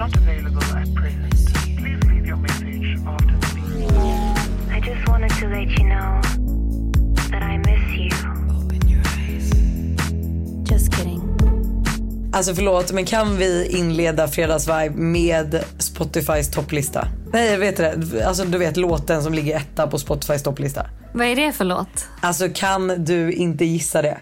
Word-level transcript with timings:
not 0.00 0.16
available 0.16 0.62
at 0.62 0.94
present. 0.94 1.34
Please 1.76 2.00
leave 2.08 2.26
your 2.26 2.36
message 2.36 2.98
after 3.06 3.36
the 3.40 3.48
beep. 3.54 4.76
I 4.76 4.80
just 4.80 5.08
wanted 5.08 5.30
to 5.40 5.46
let 5.48 5.68
you 5.78 5.84
know 5.84 6.20
that 7.30 7.42
I 7.42 7.58
miss 7.58 7.98
you. 7.98 8.10
Just 10.64 10.94
kidding. 10.94 11.20
Alltså 12.32 12.54
förlåt, 12.54 12.92
men 12.92 13.04
kan 13.04 13.36
vi 13.36 13.66
inleda 13.78 14.28
fredagsvibe 14.28 14.90
med 14.90 15.64
Spotifys 15.78 16.50
topplista? 16.50 17.08
Nej, 17.32 17.56
vet 17.56 17.76
det. 17.76 18.26
Alltså 18.26 18.44
du 18.44 18.58
vet 18.58 18.76
låten 18.76 19.22
som 19.22 19.34
ligger 19.34 19.56
etta 19.56 19.86
på 19.86 19.98
Spotifys 19.98 20.42
topplista. 20.42 20.86
Vad 21.12 21.26
är 21.26 21.36
det 21.36 21.52
för 21.52 21.64
låt? 21.64 22.08
Alltså 22.20 22.48
kan 22.54 23.04
du 23.04 23.32
inte 23.32 23.64
gissa 23.64 24.02
det? 24.02 24.20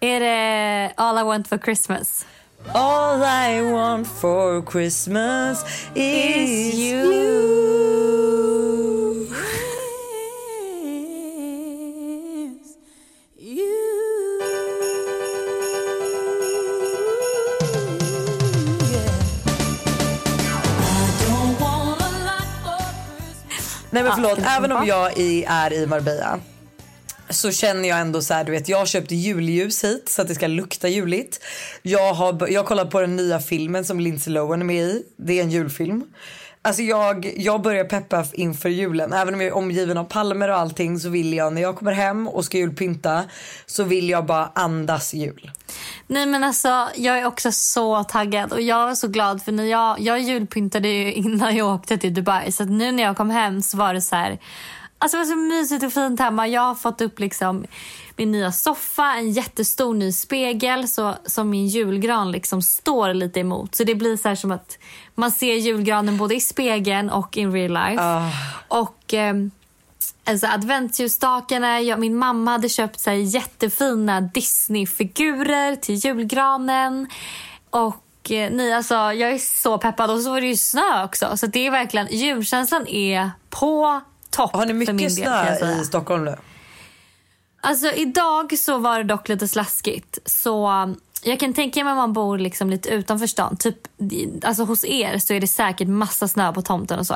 Är 0.00 0.20
det 0.20 0.92
All 0.96 1.18
I 1.18 1.22
want 1.22 1.48
for 1.48 1.58
Christmas? 1.58 2.26
All 2.72 3.22
I 3.22 3.60
want 3.62 4.06
for 4.06 4.62
Christmas 4.62 5.64
is 5.94 6.74
you. 6.74 7.64
Nej 23.90 24.02
men 24.02 24.12
förlåt, 24.14 24.38
även 24.38 24.72
om 24.72 24.86
jag 24.86 25.18
i, 25.18 25.44
är 25.48 25.72
i 25.72 25.86
Marbella 25.86 26.40
så 27.44 27.52
känner 27.52 27.88
jag 27.88 28.00
ändå 28.00 28.22
så 28.22 28.34
här, 28.34 28.44
du 28.44 28.52
vet, 28.52 28.68
jag 28.68 28.78
har 28.78 28.86
köpt 28.86 29.10
julljus 29.10 29.84
hit 29.84 30.08
så 30.08 30.22
att 30.22 30.28
det 30.28 30.34
ska 30.34 30.46
lukta 30.46 30.88
juligt. 30.88 31.44
Jag 31.82 32.14
har, 32.14 32.48
jag 32.48 32.60
har 32.60 32.66
kollat 32.66 32.90
på 32.90 33.00
den 33.00 33.16
nya 33.16 33.40
filmen 33.40 33.84
som 33.84 34.00
Lindsay 34.00 34.34
Lohan 34.34 34.60
är 34.60 34.64
med 34.64 34.84
i. 34.84 35.02
Det 35.16 35.38
är 35.38 35.42
en 35.42 35.50
julfilm. 35.50 36.04
Alltså 36.62 36.82
jag, 36.82 37.32
jag 37.36 37.62
börjar 37.62 37.84
peppa 37.84 38.24
inför 38.32 38.68
julen. 38.68 39.12
Även 39.12 39.34
om 39.34 39.40
jag 39.40 39.48
är 39.48 39.54
omgiven 39.54 39.98
av 39.98 40.04
palmer 40.04 40.48
och 40.48 40.56
allting 40.56 41.00
så 41.00 41.08
vill 41.08 41.32
jag 41.34 41.52
när 41.52 41.62
jag 41.62 41.76
kommer 41.76 41.92
hem 41.92 42.28
och 42.28 42.44
ska 42.44 42.58
julpynta 42.58 43.24
så 43.66 43.84
vill 43.84 44.10
jag 44.10 44.26
bara 44.26 44.50
andas 44.54 45.14
jul. 45.14 45.50
Nej 46.06 46.26
men 46.26 46.44
alltså 46.44 46.88
jag 46.96 47.18
är 47.18 47.26
också 47.26 47.52
så 47.52 48.04
taggad 48.04 48.52
och 48.52 48.60
jag 48.60 48.86
var 48.86 48.94
så 48.94 49.08
glad 49.08 49.42
för 49.42 49.52
när 49.52 49.64
jag, 49.64 50.00
jag 50.00 50.20
julpyntade 50.20 50.88
ju 50.88 51.12
innan 51.24 51.56
jag 51.56 51.74
åkte 51.74 51.98
till 51.98 52.14
Dubai 52.14 52.52
så 52.52 52.64
nu 52.64 52.92
när 52.92 53.02
jag 53.02 53.16
kom 53.16 53.30
hem 53.30 53.62
så 53.62 53.76
var 53.76 53.94
det 53.94 54.00
så 54.00 54.16
här 54.16 54.38
Alltså 55.04 55.16
det 55.16 55.24
var 55.24 55.30
så 55.30 55.36
mysigt 55.36 55.84
och 55.84 55.92
fint 55.92 56.20
hemma. 56.20 56.48
Jag 56.48 56.60
har 56.60 56.74
fått 56.74 57.00
upp 57.00 57.18
liksom 57.20 57.64
min 58.16 58.32
nya 58.32 58.52
soffa, 58.52 59.14
en 59.14 59.30
jättestor 59.30 59.94
ny 59.94 60.12
spegel 60.12 60.88
så, 60.88 61.14
som 61.26 61.50
min 61.50 61.66
julgran 61.66 62.32
liksom 62.32 62.62
står 62.62 63.14
lite 63.14 63.40
emot. 63.40 63.74
Så 63.74 63.84
det 63.84 63.94
blir 63.94 64.16
så 64.16 64.36
som 64.36 64.50
att 64.50 64.78
man 65.14 65.30
ser 65.30 65.54
julgranen 65.54 66.16
både 66.16 66.34
i 66.34 66.40
spegeln 66.40 67.10
och 67.10 67.36
in 67.36 67.52
real 67.52 67.72
life. 67.72 68.02
Ah. 68.02 68.30
Och 68.68 69.14
eh, 69.14 69.34
alltså 70.24 70.46
adventsljusstakarna, 70.46 71.80
ja, 71.80 71.96
min 71.96 72.16
mamma 72.16 72.50
hade 72.50 72.68
köpt 72.68 73.00
så 73.00 73.10
jättefina 73.10 74.20
Disney-figurer 74.20 75.76
till 75.76 75.94
julgranen. 75.94 77.08
Och 77.70 78.30
eh, 78.30 78.50
nej, 78.52 78.72
alltså, 78.72 78.94
jag 78.94 79.32
är 79.32 79.38
så 79.38 79.78
peppad. 79.78 80.10
Och 80.10 80.20
så 80.20 80.30
var 80.30 80.40
det 80.40 80.46
ju 80.46 80.56
snö 80.56 81.04
också. 81.04 81.36
Så 81.36 81.46
det 81.46 81.66
är 81.66 81.70
verkligen, 81.70 82.06
julkänslan 82.10 82.86
är 82.88 83.30
på 83.50 84.00
topp 84.36 84.52
Har 84.52 84.66
ni 84.66 84.72
mycket 84.72 85.14
snö 85.14 85.80
i 85.80 85.84
Stockholm 85.84 86.24
nu? 86.24 86.36
Alltså 87.60 87.90
idag 87.90 88.58
så 88.58 88.78
var 88.78 88.98
det 88.98 89.04
dock 89.04 89.28
lite 89.28 89.48
slaskigt. 89.48 90.18
Så 90.24 90.70
jag 91.22 91.40
kan 91.40 91.54
tänka 91.54 91.84
mig 91.84 91.90
om 91.90 91.96
man 91.96 92.12
bor 92.12 92.38
liksom 92.38 92.70
lite 92.70 92.88
utanför 92.88 93.26
stan. 93.26 93.56
Typ, 93.56 93.76
alltså 94.42 94.64
hos 94.64 94.84
er 94.84 95.18
så 95.18 95.34
är 95.34 95.40
det 95.40 95.46
säkert 95.46 95.88
massa 95.88 96.28
snö 96.28 96.52
på 96.52 96.62
tomten 96.62 96.98
och 96.98 97.06
så. 97.06 97.14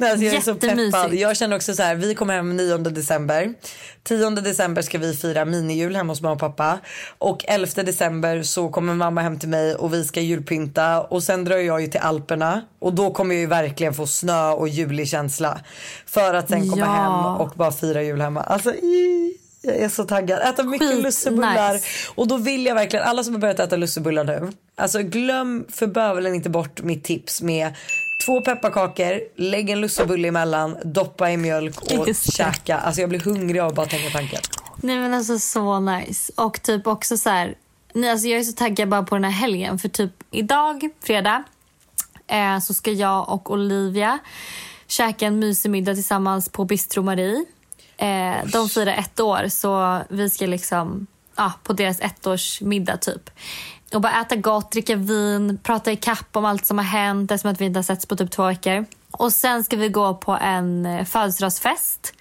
Nej, 0.00 0.10
alltså 0.10 0.24
jag 0.26 0.34
är 0.34 0.40
så 0.40 0.54
peppad. 0.54 1.14
Jag 1.14 1.36
känner 1.36 1.56
också 1.56 1.74
så 1.74 1.82
här, 1.82 1.94
vi 1.94 2.14
kommer 2.14 2.34
hem 2.34 2.56
9 2.56 2.76
december. 2.78 3.54
10 4.02 4.30
december 4.30 4.82
ska 4.82 4.98
vi 4.98 5.14
fira 5.16 5.44
minijul 5.44 5.96
hemma 5.96 6.12
hos 6.12 6.20
mamma 6.22 6.32
och 6.34 6.40
pappa. 6.40 6.78
Och 7.18 7.44
11 7.48 7.82
december 7.82 8.42
så 8.42 8.68
kommer 8.68 8.94
mamma 8.94 9.20
hem 9.20 9.38
till 9.38 9.48
mig 9.48 9.74
och 9.74 9.94
vi 9.94 10.04
ska 10.04 10.20
julpynta. 10.20 11.00
Och 11.00 11.22
sen 11.22 11.44
drar 11.44 11.56
jag 11.56 11.80
ju 11.80 11.86
till 11.86 12.00
Alperna. 12.00 12.62
Och 12.78 12.94
då 12.94 13.10
kommer 13.10 13.34
jag 13.34 13.40
ju 13.40 13.46
verkligen 13.46 13.94
få 13.94 14.06
snö 14.06 14.50
och 14.50 14.68
julig 14.68 15.08
känsla. 15.08 15.60
För 16.06 16.34
att 16.34 16.48
sen 16.48 16.70
komma 16.70 16.86
Ja. 16.86 16.92
hem 16.92 17.40
och 17.40 17.52
bara 17.56 17.72
fira 17.72 18.02
jul 18.02 18.20
hemma. 18.20 18.40
Alltså 18.42 18.74
i, 18.74 19.34
jag 19.62 19.76
är 19.76 19.88
så 19.88 20.04
taggad. 20.04 20.38
Äta 20.40 20.62
mycket 20.62 20.88
Skit 20.90 21.02
lussebullar. 21.02 21.72
nice. 21.72 21.86
Och 22.14 22.28
då 22.28 22.36
vill 22.36 22.66
jag 22.66 22.74
verkligen, 22.74 23.04
alla 23.06 23.24
som 23.24 23.34
har 23.34 23.40
börjat 23.40 23.60
äta 23.60 23.76
lussebullar 23.76 24.24
nu. 24.24 24.50
Alltså 24.76 24.98
glöm 25.02 25.64
för 25.72 25.86
bövelen 25.86 26.34
inte 26.34 26.50
bort 26.50 26.82
mitt 26.82 27.04
tips 27.04 27.42
med 27.42 27.74
Två 28.24 28.40
pepparkakor, 28.40 29.20
lägg 29.36 29.70
en 29.70 29.80
lussebulle 29.80 30.28
emellan, 30.28 30.76
doppa 30.84 31.30
i 31.30 31.36
mjölk 31.36 31.80
och 31.80 32.08
Just 32.08 32.36
käka. 32.36 32.78
Alltså 32.78 33.00
jag 33.00 33.10
blir 33.10 33.20
hungrig 33.20 33.60
av 33.60 33.68
att 33.68 33.74
bara 33.74 33.86
tänka 33.86 34.10
tanken. 34.10 34.40
Nej 34.76 34.98
men 34.98 35.14
alltså 35.14 35.38
så 35.38 35.80
nice. 35.80 36.32
Och 36.36 36.62
typ 36.62 36.86
också 36.86 37.16
så 37.16 37.30
här, 37.30 37.54
nej, 37.94 38.10
alltså 38.10 38.28
jag 38.28 38.40
är 38.40 38.44
så 38.44 38.52
taggad 38.52 38.88
bara 38.88 39.02
på 39.02 39.14
den 39.14 39.24
här 39.24 39.30
helgen. 39.30 39.78
För 39.78 39.88
typ 39.88 40.12
idag, 40.30 40.90
fredag, 41.02 41.42
eh, 42.26 42.58
så 42.58 42.74
ska 42.74 42.90
jag 42.90 43.28
och 43.28 43.50
Olivia 43.50 44.18
käka 44.86 45.26
en 45.26 45.38
mysig 45.38 45.70
middag 45.70 45.94
tillsammans 45.94 46.48
på 46.48 46.64
Bistro 46.64 47.02
Marie. 47.02 47.44
Eh, 47.96 48.46
de 48.52 48.68
firar 48.68 48.92
ett 48.92 49.20
år 49.20 49.48
så 49.48 50.00
vi 50.08 50.30
ska 50.30 50.46
liksom, 50.46 51.06
ja, 51.36 51.52
på 51.62 51.72
deras 51.72 52.00
ettårsmiddag 52.00 52.96
typ. 52.96 53.30
Och 53.94 54.00
bara 54.00 54.20
äta 54.20 54.36
gott, 54.36 54.72
dricka 54.72 54.96
vin, 54.96 55.58
prata 55.62 55.92
i 55.92 55.96
kapp 55.96 56.36
om 56.36 56.44
allt 56.44 56.66
som 56.66 56.78
har 56.78 56.84
hänt. 56.84 57.28
Det 57.28 57.34
är 57.34 57.38
som 57.38 57.50
att 57.50 57.60
vi 57.60 57.64
inte 57.64 57.78
har 57.78 57.82
setts 57.82 58.06
på 58.06 58.16
typ 58.16 58.30
två 58.30 58.46
veckor. 58.46 58.84
Och 59.10 59.32
sen 59.32 59.64
ska 59.64 59.76
vi 59.76 59.88
gå 59.88 60.14
på 60.14 60.32
en 60.32 60.86
eh, 60.86 61.04
födelsedagsfest. 61.04 62.14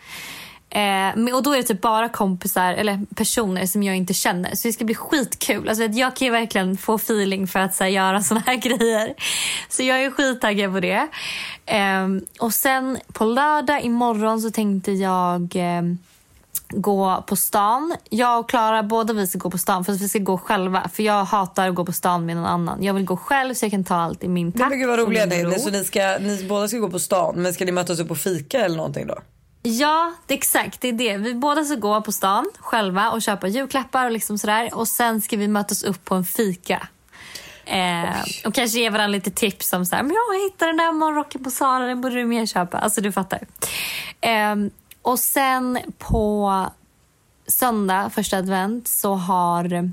Eh, 0.69 1.35
och 1.35 1.44
då 1.44 1.53
är 1.53 1.58
det 1.58 1.63
typ 1.63 1.81
bara 1.81 2.09
kompisar 2.09 2.74
eller 2.74 3.00
personer 3.16 3.66
som 3.66 3.84
jag 3.84 3.96
inte 3.96 4.13
känner. 4.13 4.56
Så 4.56 4.68
det 4.68 4.74
ska 4.74 4.85
bli 4.85 4.96
skitkul. 4.96 5.69
Alltså, 5.69 5.84
jag 5.84 6.16
kan 6.16 6.25
ju 6.25 6.31
verkligen 6.31 6.78
få 6.78 6.96
feeling 6.96 7.47
för 7.47 7.59
att 7.59 7.75
så 7.75 7.84
här, 7.84 7.91
göra 7.91 8.22
såna 8.24 8.44
här 8.46 8.56
grejer. 8.56 9.13
Så 9.69 9.84
jag 9.84 10.03
är 10.03 10.12
skittaggad 10.12 10.74
på 10.74 10.79
det. 10.79 11.08
Eh, 11.66 12.08
och 12.40 12.53
sen 12.53 12.97
på 13.13 13.25
lördag 13.25 13.81
imorgon 13.81 14.41
så 14.41 14.52
tänkte 14.52 14.91
jag 14.91 15.56
eh, 15.56 15.81
gå 16.69 17.24
på 17.28 17.35
stan. 17.35 17.96
Jag 18.09 18.40
och 18.40 18.50
Klara, 18.50 18.84
båda 18.84 19.13
vi 19.13 19.28
ska 19.28 19.40
gå 19.40 19.50
på 19.50 19.57
stan 19.57 19.85
för 19.85 19.94
att 19.94 20.02
vi 20.02 20.09
ska 20.09 20.19
gå 20.19 20.38
själva. 20.38 20.90
För 20.94 21.03
jag 21.03 21.25
hatar 21.25 21.69
att 21.69 21.75
gå 21.75 21.85
på 21.85 21.91
stan 21.91 22.25
med 22.25 22.35
någon 22.35 22.46
annan. 22.46 22.84
Jag 22.84 22.94
vill 22.94 23.06
gå 23.06 23.18
själv 23.18 23.53
så 23.53 23.66
jag 23.66 23.72
kan 23.72 23.84
ta 23.84 23.96
allt 23.96 24.24
i 24.24 24.28
min 24.28 24.52
takt. 24.52 24.69
Men 24.69 24.79
gud 24.79 24.90
vad 24.90 25.00
roliga 25.00 25.25
ni 25.25 25.35
är. 25.35 25.58
Så 25.58 25.69
ni, 25.69 25.84
ska, 25.84 26.18
ni 26.19 26.46
båda 26.50 26.68
ska 26.68 26.78
gå 26.78 26.90
på 26.90 27.00
stan 27.00 27.41
men 27.41 27.53
ska 27.53 27.66
ni 27.66 27.72
mötas 27.72 28.00
upp 28.00 28.12
och 28.12 28.18
fika 28.18 28.59
eller 28.66 28.78
någonting 28.78 29.08
då? 29.08 29.18
Ja, 29.63 30.13
det 30.28 30.34
exakt. 30.34 30.81
Det 30.81 30.88
är 30.88 30.94
det. 30.94 31.18
Vi 31.18 31.34
båda 31.34 31.63
ska 31.63 31.75
gå 31.75 32.02
på 32.02 32.12
stan 32.12 32.50
själva 32.59 33.12
och 33.12 33.22
köpa 33.22 33.47
julklappar 33.47 34.06
och 34.06 34.12
liksom 34.12 34.38
sådär. 34.38 34.69
Och 34.74 34.88
sen 34.88 35.22
ska 35.22 35.38
vi 35.38 35.47
mötas 35.47 35.84
upp 35.84 36.06
på 36.06 36.16
en 36.16 36.25
fika. 36.25 36.88
Eh, 37.66 38.09
och 38.46 38.53
kanske 38.53 38.79
ge 38.79 38.90
varandra 38.90 39.08
lite 39.08 39.31
tips 39.31 39.74
om 39.74 39.85
så 39.85 39.96
här, 39.96 40.03
men 40.03 40.16
jag 40.16 40.44
hittade 40.44 40.72
den 40.72 40.78
där 40.78 40.91
morgonrocken 40.91 41.44
på 41.44 41.52
Zara, 41.52 41.85
den 41.85 42.02
borde 42.02 42.16
du 42.16 42.25
mer 42.25 42.46
köpa. 42.46 42.78
Alltså 42.78 43.02
du 43.02 43.12
fattar. 43.12 43.40
Eh, 44.22 44.56
och 45.02 45.20
sen 45.20 45.80
på 45.98 46.66
söndag, 47.48 48.10
första 48.10 48.38
advent, 48.38 48.88
så 48.88 49.14
har 49.14 49.92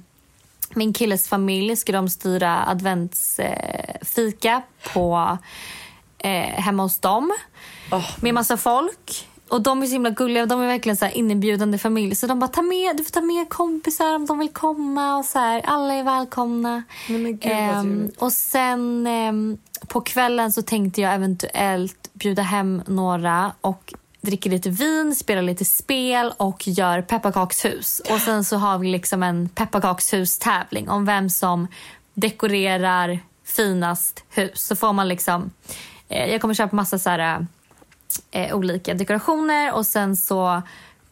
min 0.75 0.93
killes 0.93 1.29
familj 1.29 1.77
ska 1.77 1.93
de 1.93 2.09
styra 2.09 2.67
adventsfika 2.67 3.53
eh, 3.53 4.05
fika 4.05 4.63
på 4.93 5.39
eh, 6.19 6.31
hemma 6.41 6.83
hos 6.83 6.99
dem. 6.99 7.33
Med 8.21 8.35
massa 8.35 8.57
folk. 8.57 9.29
Och 9.49 9.63
de 9.63 9.83
är 9.83 9.87
så 9.87 9.93
himla 9.93 10.11
gulliga 10.11 10.47
de 10.47 10.61
är 10.63 10.67
verkligen 10.67 10.97
så 10.97 11.05
här 11.05 11.17
inbjudande 11.17 11.79
familj. 11.79 12.15
Så 12.15 12.27
de 12.27 12.39
bara, 12.39 12.49
ta 12.49 12.63
med, 12.63 12.97
du 12.97 13.05
får 13.05 13.11
ta 13.11 13.21
med 13.21 13.49
kompisar 13.49 14.15
om 14.15 14.27
de 14.27 14.39
vill 14.39 14.53
komma 14.53 15.17
och 15.17 15.25
så 15.25 15.39
här. 15.39 15.63
Alla 15.65 15.95
är 15.95 16.03
välkomna. 16.03 16.83
Men 17.09 17.27
Ehm, 17.27 17.39
trevligt. 17.39 18.23
och 18.23 18.33
sen 18.33 19.07
ehm, 19.07 19.59
på 19.87 20.01
kvällen 20.01 20.53
så 20.53 20.63
tänkte 20.63 21.01
jag 21.01 21.15
eventuellt 21.15 22.11
bjuda 22.13 22.43
hem 22.43 22.83
några 22.87 23.53
och 23.61 23.95
dricker 24.27 24.51
lite 24.51 24.71
vin, 24.71 25.15
spelar 25.15 25.43
lite 25.43 25.65
spel 25.65 26.33
och 26.37 26.69
gör 26.69 27.03
pepparkakshus. 27.03 28.03
Och 28.11 28.21
sen 28.21 28.45
så 28.45 28.57
har 28.57 28.79
vi 28.79 28.89
liksom 28.89 29.23
en 29.23 29.49
pepparkakshustävling 29.49 30.89
om 30.89 31.05
vem 31.05 31.31
som 31.31 31.69
dekorerar 32.15 33.21
finast 33.45 34.25
hus. 34.29 34.67
Så 34.67 34.77
får 34.77 34.93
man 34.93 35.09
liksom... 35.09 35.51
Eh, 36.09 36.33
jag 36.33 36.41
kommer 36.41 36.55
köpa 36.55 36.77
massa 36.77 36.99
så 36.99 37.11
här, 37.11 37.47
eh, 38.31 38.57
olika 38.57 38.95
dekorationer 38.95 39.75
och 39.75 39.87
sen 39.87 40.17
så 40.17 40.63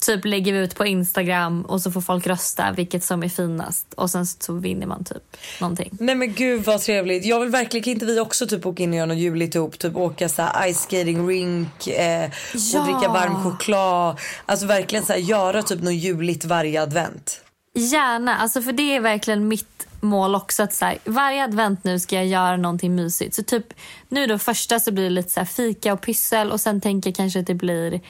typ 0.06 0.24
lägger 0.24 0.52
vi 0.52 0.58
ut 0.58 0.74
på 0.74 0.86
Instagram 0.86 1.62
och 1.62 1.82
så 1.82 1.90
får 1.90 2.00
folk 2.00 2.26
rösta 2.26 2.72
vilket 2.72 3.04
som 3.04 3.22
är 3.22 3.28
finast 3.28 3.94
och 3.94 4.10
sen 4.10 4.26
så 4.26 4.52
vinner 4.52 4.86
man 4.86 5.04
typ 5.04 5.36
någonting. 5.60 5.90
Nej 6.00 6.14
men 6.14 6.34
gud 6.34 6.64
vad 6.64 6.80
trevligt. 6.80 7.24
Jag 7.24 7.40
vill 7.40 7.48
verkligen, 7.48 7.88
inte 7.88 8.06
vi 8.06 8.20
också 8.20 8.46
typ 8.46 8.66
åka 8.66 8.82
in 8.82 8.90
och 8.90 8.96
göra 8.96 9.06
något 9.06 9.16
juligt 9.16 9.54
ihop? 9.54 9.78
Typ 9.78 9.96
åka 9.96 10.28
så 10.28 10.42
här 10.42 10.72
ice 10.72 10.80
skating 10.82 11.28
rink 11.28 11.86
eh, 11.86 12.30
Ja. 12.54 12.80
och 12.80 12.84
dricka 12.86 13.12
varm 13.12 13.42
choklad. 13.42 14.18
Alltså 14.46 14.66
verkligen 14.66 15.04
så 15.04 15.12
här 15.12 15.20
göra 15.20 15.62
typ 15.62 15.82
något 15.82 15.94
juligt 15.94 16.44
varje 16.44 16.82
advent. 16.82 17.40
Gärna, 17.74 18.36
alltså 18.36 18.62
för 18.62 18.72
det 18.72 18.96
är 18.96 19.00
verkligen 19.00 19.48
mitt 19.48 19.86
mål 20.00 20.34
också. 20.34 20.62
att 20.62 20.74
så 20.74 20.84
här, 20.84 20.98
Varje 21.04 21.44
advent 21.44 21.84
nu 21.84 21.98
ska 21.98 22.16
jag 22.16 22.26
göra 22.26 22.56
någonting 22.56 22.94
mysigt. 22.94 23.34
Så 23.34 23.42
typ 23.42 23.66
nu 24.08 24.26
då 24.26 24.38
första 24.38 24.80
så 24.80 24.92
blir 24.92 25.04
det 25.04 25.10
lite 25.10 25.30
så 25.30 25.40
här 25.40 25.46
fika 25.46 25.92
och 25.92 26.00
pyssel 26.00 26.52
och 26.52 26.60
sen 26.60 26.80
tänker 26.80 27.10
jag 27.10 27.16
kanske 27.16 27.40
att 27.40 27.46
det 27.46 27.54
blir 27.54 28.00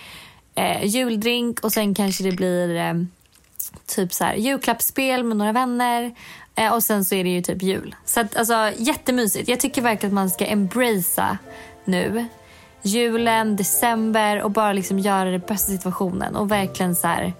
eh, 0.54 0.84
juldrink 0.84 1.60
och 1.60 1.72
sen 1.72 1.94
kanske 1.94 2.24
det 2.24 2.32
blir 2.32 2.76
eh, 2.76 2.94
typ 3.86 4.12
så 4.12 4.24
här 4.24 4.34
julklappsspel 4.34 5.24
med 5.24 5.36
några 5.36 5.52
vänner. 5.52 6.14
Eh, 6.54 6.72
och 6.72 6.82
sen 6.82 7.04
så 7.04 7.14
är 7.14 7.24
det 7.24 7.30
ju 7.30 7.42
typ 7.42 7.62
jul. 7.62 7.94
Så 8.04 8.20
att, 8.20 8.36
alltså 8.36 8.70
jättemysigt. 8.76 9.48
Jag 9.48 9.60
tycker 9.60 9.82
verkligen 9.82 10.12
att 10.12 10.14
man 10.14 10.30
ska 10.30 10.46
embracea 10.46 11.38
nu 11.84 12.26
julen, 12.82 13.56
december 13.56 14.42
och 14.42 14.50
bara 14.50 14.72
liksom 14.72 14.98
göra 14.98 15.30
det 15.30 15.38
bästa 15.38 15.72
situationen 15.72 16.36
och 16.36 16.50
verkligen 16.50 16.96
så 16.96 17.06
här 17.06 17.32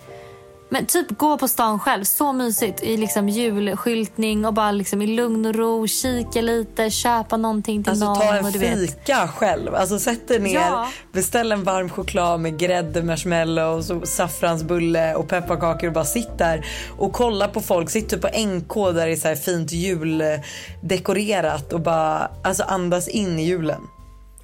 men 0.74 0.86
typ 0.86 1.18
gå 1.18 1.38
på 1.38 1.48
stan 1.48 1.78
själv, 1.80 2.04
så 2.04 2.32
mysigt 2.32 2.82
i 2.82 2.96
liksom 2.96 3.28
julskyltning 3.28 4.44
och 4.44 4.54
bara 4.54 4.72
liksom 4.72 5.02
i 5.02 5.06
lugn 5.06 5.46
och 5.46 5.54
ro, 5.54 5.86
kika 5.86 6.40
lite, 6.40 6.90
köpa 6.90 7.36
någonting 7.36 7.82
till 7.84 7.90
Alltså 7.90 8.04
någon. 8.06 8.16
ta 8.16 8.34
en 8.36 8.44
och 8.44 8.52
du 8.52 8.58
vet. 8.58 8.78
fika 8.80 9.28
själv. 9.28 9.74
Alltså 9.74 9.98
sätt 9.98 10.28
dig 10.28 10.38
ner, 10.38 10.54
Ja. 10.54 10.88
beställ 11.12 11.52
en 11.52 11.64
varm 11.64 11.90
choklad 11.90 12.40
med 12.40 12.58
grädde, 12.58 13.02
marshmallows 13.02 13.90
och 13.90 14.08
saffransbulle 14.08 15.14
och 15.14 15.28
pepparkakor 15.28 15.86
och 15.86 15.92
bara 15.94 16.04
sitt 16.04 16.38
där 16.38 16.66
och 16.98 17.12
kolla 17.12 17.48
på 17.48 17.60
folk. 17.60 17.90
Sitt 17.90 18.08
typ 18.08 18.20
på 18.20 18.28
NK 18.28 18.74
där 18.74 19.06
det 19.06 19.12
är 19.12 19.16
så 19.16 19.28
här 19.28 19.34
fint 19.36 19.72
juldekorerat 19.72 21.72
och 21.72 21.80
bara 21.80 22.30
alltså 22.44 22.62
andas 22.62 23.08
in 23.08 23.38
i 23.38 23.44
julen. 23.44 23.80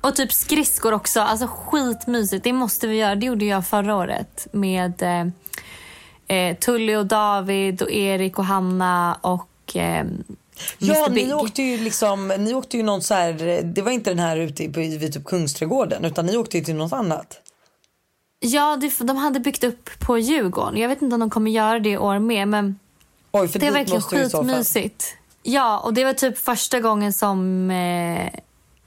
Och 0.00 0.16
typ 0.16 0.32
skridskor 0.32 0.92
också, 0.94 1.20
alltså 1.20 1.46
skitmysigt. 1.46 2.44
Det 2.44 2.52
måste 2.52 2.86
vi 2.86 2.96
göra. 2.96 3.14
Det 3.14 3.26
gjorde 3.26 3.44
jag 3.44 3.66
förra 3.66 3.96
året 3.96 4.46
med 4.52 5.02
eh, 5.02 5.24
eh, 6.30 6.56
Tully 6.56 6.96
och 6.96 7.06
David 7.06 7.82
och 7.82 7.90
Erik 7.90 8.38
och 8.38 8.44
Hanna 8.44 9.18
och 9.20 9.76
eh, 9.76 10.04
Ja, 10.78 11.06
Mr. 11.06 11.10
ni 11.10 11.32
åkte 11.34 11.62
ju 11.62 11.78
liksom, 11.78 12.28
ni 12.28 12.54
åkte 12.54 12.76
ju 12.76 12.82
någon 12.82 13.02
så 13.02 13.14
här, 13.14 13.62
det 13.62 13.82
var 13.82 13.90
inte 13.90 14.10
den 14.10 14.18
här 14.18 14.36
ute 14.36 14.68
på, 14.68 14.80
vid 14.80 15.12
typ 15.12 15.24
Kungsträdgården 15.24 16.04
utan 16.04 16.26
ni 16.26 16.36
åkte 16.36 16.58
ju 16.58 16.64
till 16.64 16.74
något 16.74 16.92
annat. 16.92 17.40
Ja, 18.40 18.78
det, 18.80 18.98
de 18.98 19.16
hade 19.16 19.40
byggt 19.40 19.64
upp 19.64 19.90
på 19.98 20.18
Djurgården. 20.18 20.76
Jag 20.76 20.88
vet 20.88 21.02
inte 21.02 21.14
om 21.14 21.20
de 21.20 21.30
kommer 21.30 21.50
göra 21.50 21.78
det 21.78 21.90
i 21.90 21.98
år 21.98 22.18
med, 22.18 22.48
men 22.48 22.78
Oj, 23.32 23.48
för 23.48 23.58
det 23.58 23.66
dit 23.66 23.74
verkligen 23.74 24.02
skitmysigt. 24.02 25.04
Ja, 25.42 25.78
och 25.78 25.94
det 25.94 26.04
var 26.04 26.12
typ 26.12 26.38
första 26.38 26.80
gången 26.80 27.12
som 27.12 27.70
eh, 27.70 28.30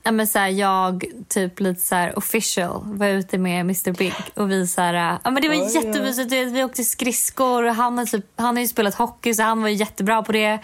ja, 0.04 0.12
men 0.12 0.26
så 0.26 0.38
här, 0.38 0.48
jag 0.48 1.04
typ 1.28 1.60
lite 1.60 1.80
så 1.80 1.94
här 1.94 2.18
official 2.18 2.82
var 2.84 3.06
ute 3.06 3.38
med 3.38 3.60
Mr 3.60 3.92
Big 3.92 4.14
och 4.34 4.50
vi 4.50 4.66
så 4.66 4.80
här, 4.80 5.18
ja 5.24 5.30
men 5.30 5.42
det 5.42 5.48
var 5.48 5.54
ja. 5.54 5.70
jättemysigt. 5.70 6.32
Vet, 6.32 6.52
Vi 6.52 6.64
åkte 6.64 6.84
skridskor 6.84 7.64
och 7.64 7.74
han 7.74 7.98
har, 7.98 8.06
typ, 8.06 8.26
han 8.36 8.56
har 8.56 8.62
ju 8.62 8.68
spelat 8.68 8.94
hockey 8.94 9.34
så 9.34 9.42
han 9.42 9.62
var 9.62 9.68
ju 9.68 9.74
jättebra 9.74 10.22
på 10.22 10.32
det. 10.32 10.58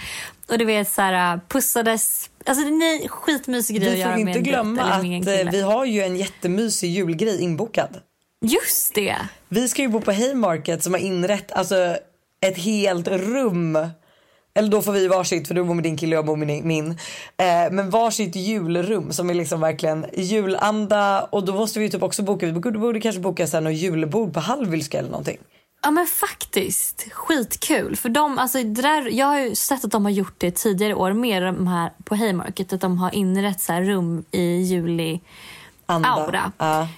Och 0.48 0.58
du 0.58 0.64
vet 0.64 0.90
så 0.92 1.02
här 1.02 1.40
pussades. 1.48 2.30
Alltså 2.46 2.64
det 2.64 2.70
är 2.70 3.02
en 3.02 3.08
skitmysig 3.08 3.76
grej 3.76 3.88
att 3.88 3.94
Vi 3.94 4.00
göra 4.00 4.12
får 4.12 4.24
med 4.24 4.36
inte 4.36 4.38
en 4.38 4.44
dejt 4.44 4.50
glömma 4.50 4.82
att 4.82 5.46
eh, 5.46 5.50
vi 5.52 5.60
har 5.60 5.84
ju 5.84 6.02
en 6.02 6.16
jättemysig 6.16 6.90
julgrej 6.90 7.42
inbokad. 7.42 8.00
Just 8.42 8.94
det! 8.94 9.16
Vi 9.48 9.68
ska 9.68 9.82
ju 9.82 9.88
bo 9.88 10.00
på 10.00 10.12
Haymarket 10.12 10.82
som 10.82 10.92
har 10.92 11.00
inrett 11.00 11.52
alltså, 11.52 11.96
ett 12.40 12.58
helt 12.58 13.08
rum. 13.08 13.78
Eller 14.54 14.68
då 14.68 14.82
får 14.82 14.92
vi 14.92 15.08
varsitt 15.08 15.48
för 15.48 15.54
du 15.54 15.64
bor 15.64 15.74
med 15.74 15.84
din 15.84 15.96
kille 15.96 16.16
och 16.16 16.18
jag 16.18 16.26
bor 16.26 16.36
med 16.36 16.64
min. 16.64 16.90
Eh, 17.36 17.70
men 17.70 17.90
varsitt 17.90 18.36
julrum 18.36 19.12
som 19.12 19.30
är 19.30 19.34
liksom 19.34 19.60
verkligen 19.60 20.06
julanda 20.14 21.22
och 21.22 21.44
då 21.44 21.54
måste 21.54 21.80
vi 21.80 21.90
typ 21.90 22.02
också 22.02 22.22
boka, 22.22 22.46
vi 22.46 22.52
borde, 22.52 23.00
kanske 23.00 23.20
boka 23.20 23.46
sen 23.46 23.64
något 23.64 23.72
julbord 23.72 24.34
på 24.34 24.40
Hallwylska 24.40 24.98
eller 24.98 25.10
någonting. 25.10 25.38
Ja 25.82 25.90
men 25.90 26.06
faktiskt, 26.06 27.12
skitkul. 27.12 27.96
För 27.96 28.08
de, 28.08 28.38
alltså, 28.38 28.62
där, 28.62 29.10
jag 29.10 29.26
har 29.26 29.40
ju 29.40 29.54
sett 29.54 29.84
att 29.84 29.90
de 29.90 30.04
har 30.04 30.12
gjort 30.12 30.34
det 30.38 30.50
tidigare 30.50 30.94
år 30.94 31.12
med 31.12 31.42
de 31.42 31.66
här 31.66 31.92
på 32.04 32.14
Haymarket. 32.14 32.72
Att 32.72 32.80
de 32.80 32.98
har 32.98 33.14
inrett 33.14 33.60
så 33.60 33.72
här 33.72 33.82
rum 33.82 34.24
i 34.30 34.56
juli 34.62 35.20
Anda. 35.86 36.08
aura. 36.08 36.52
Ja. 36.58 36.88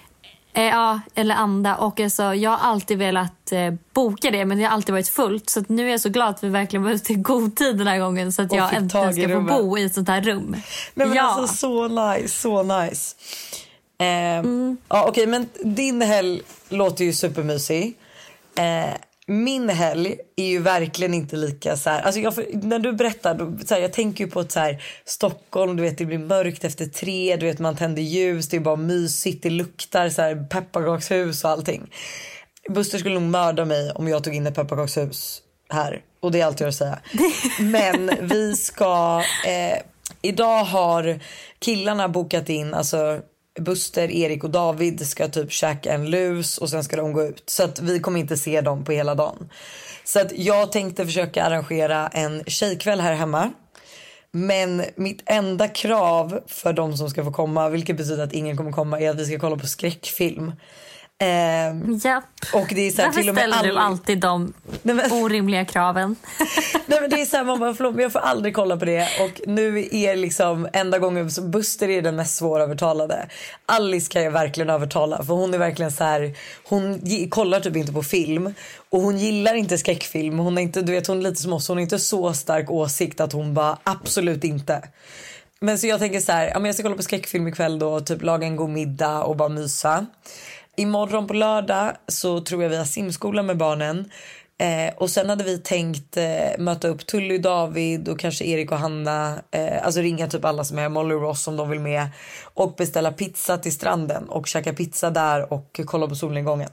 Eh, 0.55 0.65
ja, 0.65 1.01
eller 1.15 1.35
anda. 1.35 1.77
Och 1.77 2.01
alltså, 2.01 2.35
jag 2.35 2.51
har 2.51 2.71
alltid 2.71 2.99
velat 2.99 3.53
eh, 3.53 3.75
boka 3.95 4.31
det 4.31 4.45
men 4.45 4.59
det 4.59 4.65
har 4.65 4.71
alltid 4.71 4.93
varit 4.93 5.09
fullt. 5.09 5.51
Så 5.51 5.65
nu 5.69 5.87
är 5.87 5.91
jag 5.91 6.01
så 6.01 6.09
glad 6.09 6.29
att 6.29 6.45
vi 6.45 6.49
verkligen 6.49 6.83
var 6.83 6.91
ute 6.91 7.13
i 7.13 7.17
god 7.17 7.57
tid 7.57 7.79
den 7.79 7.87
här 7.87 7.99
gången. 7.99 8.33
Så 8.33 8.43
att 8.43 8.51
Och 8.51 8.57
jag 8.57 8.75
äntligen 8.75 9.13
ska 9.15 9.29
få 9.29 9.41
bo 9.41 9.79
i 9.79 9.85
ett 9.85 9.95
sånt 9.95 10.09
här 10.09 10.21
rum. 10.23 10.57
Nej, 10.95 11.07
men 11.07 11.13
ja. 11.17 11.23
alltså 11.23 11.57
så 11.57 11.89
nice, 11.89 12.29
så 12.41 12.63
nice. 12.63 13.17
Eh, 13.99 14.39
Mm. 14.39 14.77
ja, 14.89 15.05
Okej, 15.09 15.27
men 15.27 15.49
din 15.65 16.03
helg 16.03 16.43
låter 16.69 17.05
ju 17.05 17.13
supermysig. 17.13 17.97
Eh, 18.59 18.95
min 19.27 19.69
helg 19.69 20.17
är 20.37 20.47
ju 20.47 20.59
verkligen 20.59 21.15
inte 21.15 21.37
lika 21.37 21.77
så 21.77 21.91
här. 21.91 22.03
Alltså 22.03 22.21
jag, 22.21 22.35
när 22.65 22.79
du 22.79 22.93
berättar, 22.93 23.35
då, 23.35 23.59
så 23.67 23.75
här, 23.75 23.81
jag 23.81 23.93
tänker 23.93 24.25
ju 24.25 24.31
på 24.31 24.41
ett 24.41 24.53
så 24.53 24.61
här, 24.61 24.83
Stockholm, 25.05 25.77
du 25.77 25.83
vet 25.83 25.99
det 25.99 26.07
blir 26.07 26.19
mörkt 26.19 26.65
efter 26.65 26.87
tre, 26.87 27.37
du 27.37 27.47
vet 27.47 27.59
man 27.59 27.77
tänder 27.77 28.03
ljus, 28.03 28.49
det 28.49 28.57
är 28.57 28.61
bara 28.61 28.77
mysigt, 28.77 29.43
det 29.43 29.51
luktar 29.51 30.09
så 30.09 30.23
här 30.23 30.47
pepparkakshus 30.51 31.45
och 31.45 31.51
allting. 31.51 31.91
Buster 32.69 32.99
skulle 32.99 33.15
nog 33.15 33.31
mörda 33.31 33.65
mig 33.65 33.91
om 33.91 34.09
jag 34.09 34.25
tog 34.25 34.35
in 34.35 34.47
ett 34.47 34.55
pepparkakshus 34.55 35.43
här. 35.69 36.03
Och 36.21 36.33
det 36.33 36.41
är 36.41 36.47
allt 36.47 36.61
jag 36.61 36.65
har 36.65 36.69
att 36.69 36.75
säga. 36.75 36.99
Men 37.61 38.11
vi 38.21 38.57
ska... 38.57 39.23
Eh, 39.47 39.79
idag 40.23 40.65
har 40.65 41.21
killarna 41.59 42.09
bokat 42.09 42.49
in, 42.49 42.75
alltså 42.75 43.21
Buster, 43.61 44.11
Erik 44.11 44.45
och 44.45 44.51
David 44.51 45.07
ska 45.07 45.29
typ 45.29 45.53
käka 45.53 45.93
en 45.93 46.11
lus 46.11 46.59
och 46.59 46.71
sen 46.71 46.85
ska 46.85 46.97
de 46.97 47.13
gå 47.13 47.23
ut. 47.23 47.43
Så 47.47 47.63
att 47.63 47.81
vi 47.81 48.01
kommer 48.01 48.21
inte 48.21 48.37
se 48.37 48.61
dem 48.61 48.85
på 48.85 48.93
hela 48.93 49.15
dagen. 49.15 49.51
Så 50.05 50.21
att 50.21 50.33
jag 50.33 50.73
tänkte 50.73 51.07
försöka 51.07 51.45
arrangera 51.45 52.09
en 52.09 52.45
tjejkväll 52.47 53.01
här 53.01 53.15
hemma. 53.15 53.53
Men 54.31 54.85
mitt 54.97 55.23
enda 55.27 55.69
krav 55.69 56.41
för 56.47 56.73
de 56.73 56.97
som 56.97 57.11
ska 57.11 57.25
få 57.25 57.33
komma, 57.33 57.69
vilket 57.69 57.97
betyder 57.97 58.25
att 58.25 58.33
ingen 58.33 58.57
kommer 58.57 58.73
komma, 58.73 59.01
är 59.01 59.11
att 59.11 59.21
vi 59.21 59.25
ska 59.25 59.39
kolla 59.39 59.57
på 59.57 59.67
skräckfilm. 59.67 60.53
Ehm, 61.25 62.01
Japp. 62.05 62.25
och 62.55 62.67
det 62.75 62.81
är 62.87 62.91
så 62.91 62.97
här, 63.03 63.07
Varför 63.09 63.21
till 63.21 63.29
och 63.29 63.35
med 63.35 63.43
ställer 63.43 63.57
du 63.63 63.69
aldrig- 63.69 63.77
alltid 63.79 64.19
de 64.21 64.53
Nej, 64.83 64.95
men- 64.95 65.13
orimliga 65.13 65.65
kraven? 65.65 66.17
Nej 66.87 67.01
men 67.01 67.11
det 67.11 67.21
är 67.21 67.25
så 67.27 67.37
här, 67.37 67.45
man 67.45 67.59
bara 67.61 67.75
förlåt 67.75 67.95
men 67.95 68.03
jag 68.03 68.13
får 68.13 68.19
aldrig 68.21 68.55
kolla 68.55 68.77
på 68.77 68.85
det 68.85 69.09
och 69.21 69.41
nu 69.49 69.89
är 69.93 70.17
liksom 70.17 70.69
enda 70.73 70.99
gången 70.99 71.31
så 71.31 71.43
Buster 71.43 71.89
är 71.91 72.03
den 72.03 72.17
mest 72.17 72.37
svårövertalade. 72.37 73.27
Alice 73.67 74.11
kan 74.13 74.23
jag 74.23 74.31
verkligen 74.31 74.71
övertala 74.71 75.23
för 75.25 75.35
hon 75.35 75.55
är 75.55 75.59
verkligen 75.59 75.93
så 75.93 76.05
här 76.05 76.35
hon 76.69 77.01
kollar 77.31 77.61
typ 77.61 77.77
inte 77.77 77.93
på 77.93 78.03
film 78.03 78.55
och 78.91 79.01
hon 79.01 79.19
gillar 79.19 79.55
inte 79.55 79.79
skräckfilm. 79.79 80.39
Hon 80.39 80.59
är 80.59 80.63
inte 80.63 80.83
du 80.83 80.93
vet 80.93 81.07
hon 81.07 81.19
är 81.19 81.23
lite 81.31 81.43
som 81.43 81.53
oss 81.53 81.69
hon 81.69 81.77
har 81.77 81.83
inte 81.83 81.99
så 81.99 82.33
stark 82.33 82.71
åsikt 82.71 83.21
att 83.21 83.33
hon 83.33 83.55
bara 83.55 83.79
absolut 83.85 84.45
inte. 84.45 84.83
Men 85.61 85.79
så 85.79 85.87
jag 85.87 85.99
tänker 86.01 86.21
så 86.21 86.33
här, 86.33 86.47
ja, 86.49 86.55
men 86.55 86.65
jag 86.65 86.75
ska 86.75 86.83
kolla 86.83 86.97
på 86.97 87.03
skräckfilm 87.03 87.49
ikväll 87.49 87.79
då 87.79 87.89
och 87.93 88.07
typ 88.07 88.23
laga 88.23 88.47
en 88.47 88.57
god 88.57 88.71
middag 88.71 89.23
och 89.23 89.37
bara 89.37 89.49
mysa. 89.49 90.07
Imorgon 90.77 91.27
på 91.27 91.35
lördag 91.35 91.93
så 92.09 92.41
tror 92.41 92.63
jag 92.63 92.71
vi 92.71 92.77
har 92.77 92.85
simskola 92.85 93.43
med 93.43 93.57
barnen. 93.57 94.11
Eh, 94.59 94.95
och 94.97 95.11
sen 95.11 95.29
hade 95.29 95.45
vi 95.45 95.59
tänkt 95.59 96.17
eh, 96.17 96.59
möta 96.59 96.89
upp 96.89 97.07
Tully, 97.07 97.39
David 97.39 98.09
och 98.09 98.19
kanske 98.19 98.45
Erik 98.45 98.73
och 98.73 98.79
Hanna. 98.79 99.43
Eh, 99.51 99.87
alltså 99.87 100.01
ringa 100.01 100.27
typ 100.27 100.45
alla 100.45 100.65
som 100.65 100.79
är 100.79 100.89
Molly 100.89 101.15
och 101.15 101.21
Ross 101.21 101.49
om 101.49 101.57
de 101.57 101.71
vill 101.71 101.81
med. 101.81 102.07
Och 102.55 102.75
beställa 102.75 103.13
pizza 103.13 103.59
till 103.59 103.73
stranden 103.73 104.29
och 104.29 104.47
käka 104.47 104.73
pizza 104.73 105.11
där 105.11 105.53
och 105.53 105.81
kolla 105.85 106.07
på 106.07 106.15
solnedgången. 106.15 106.71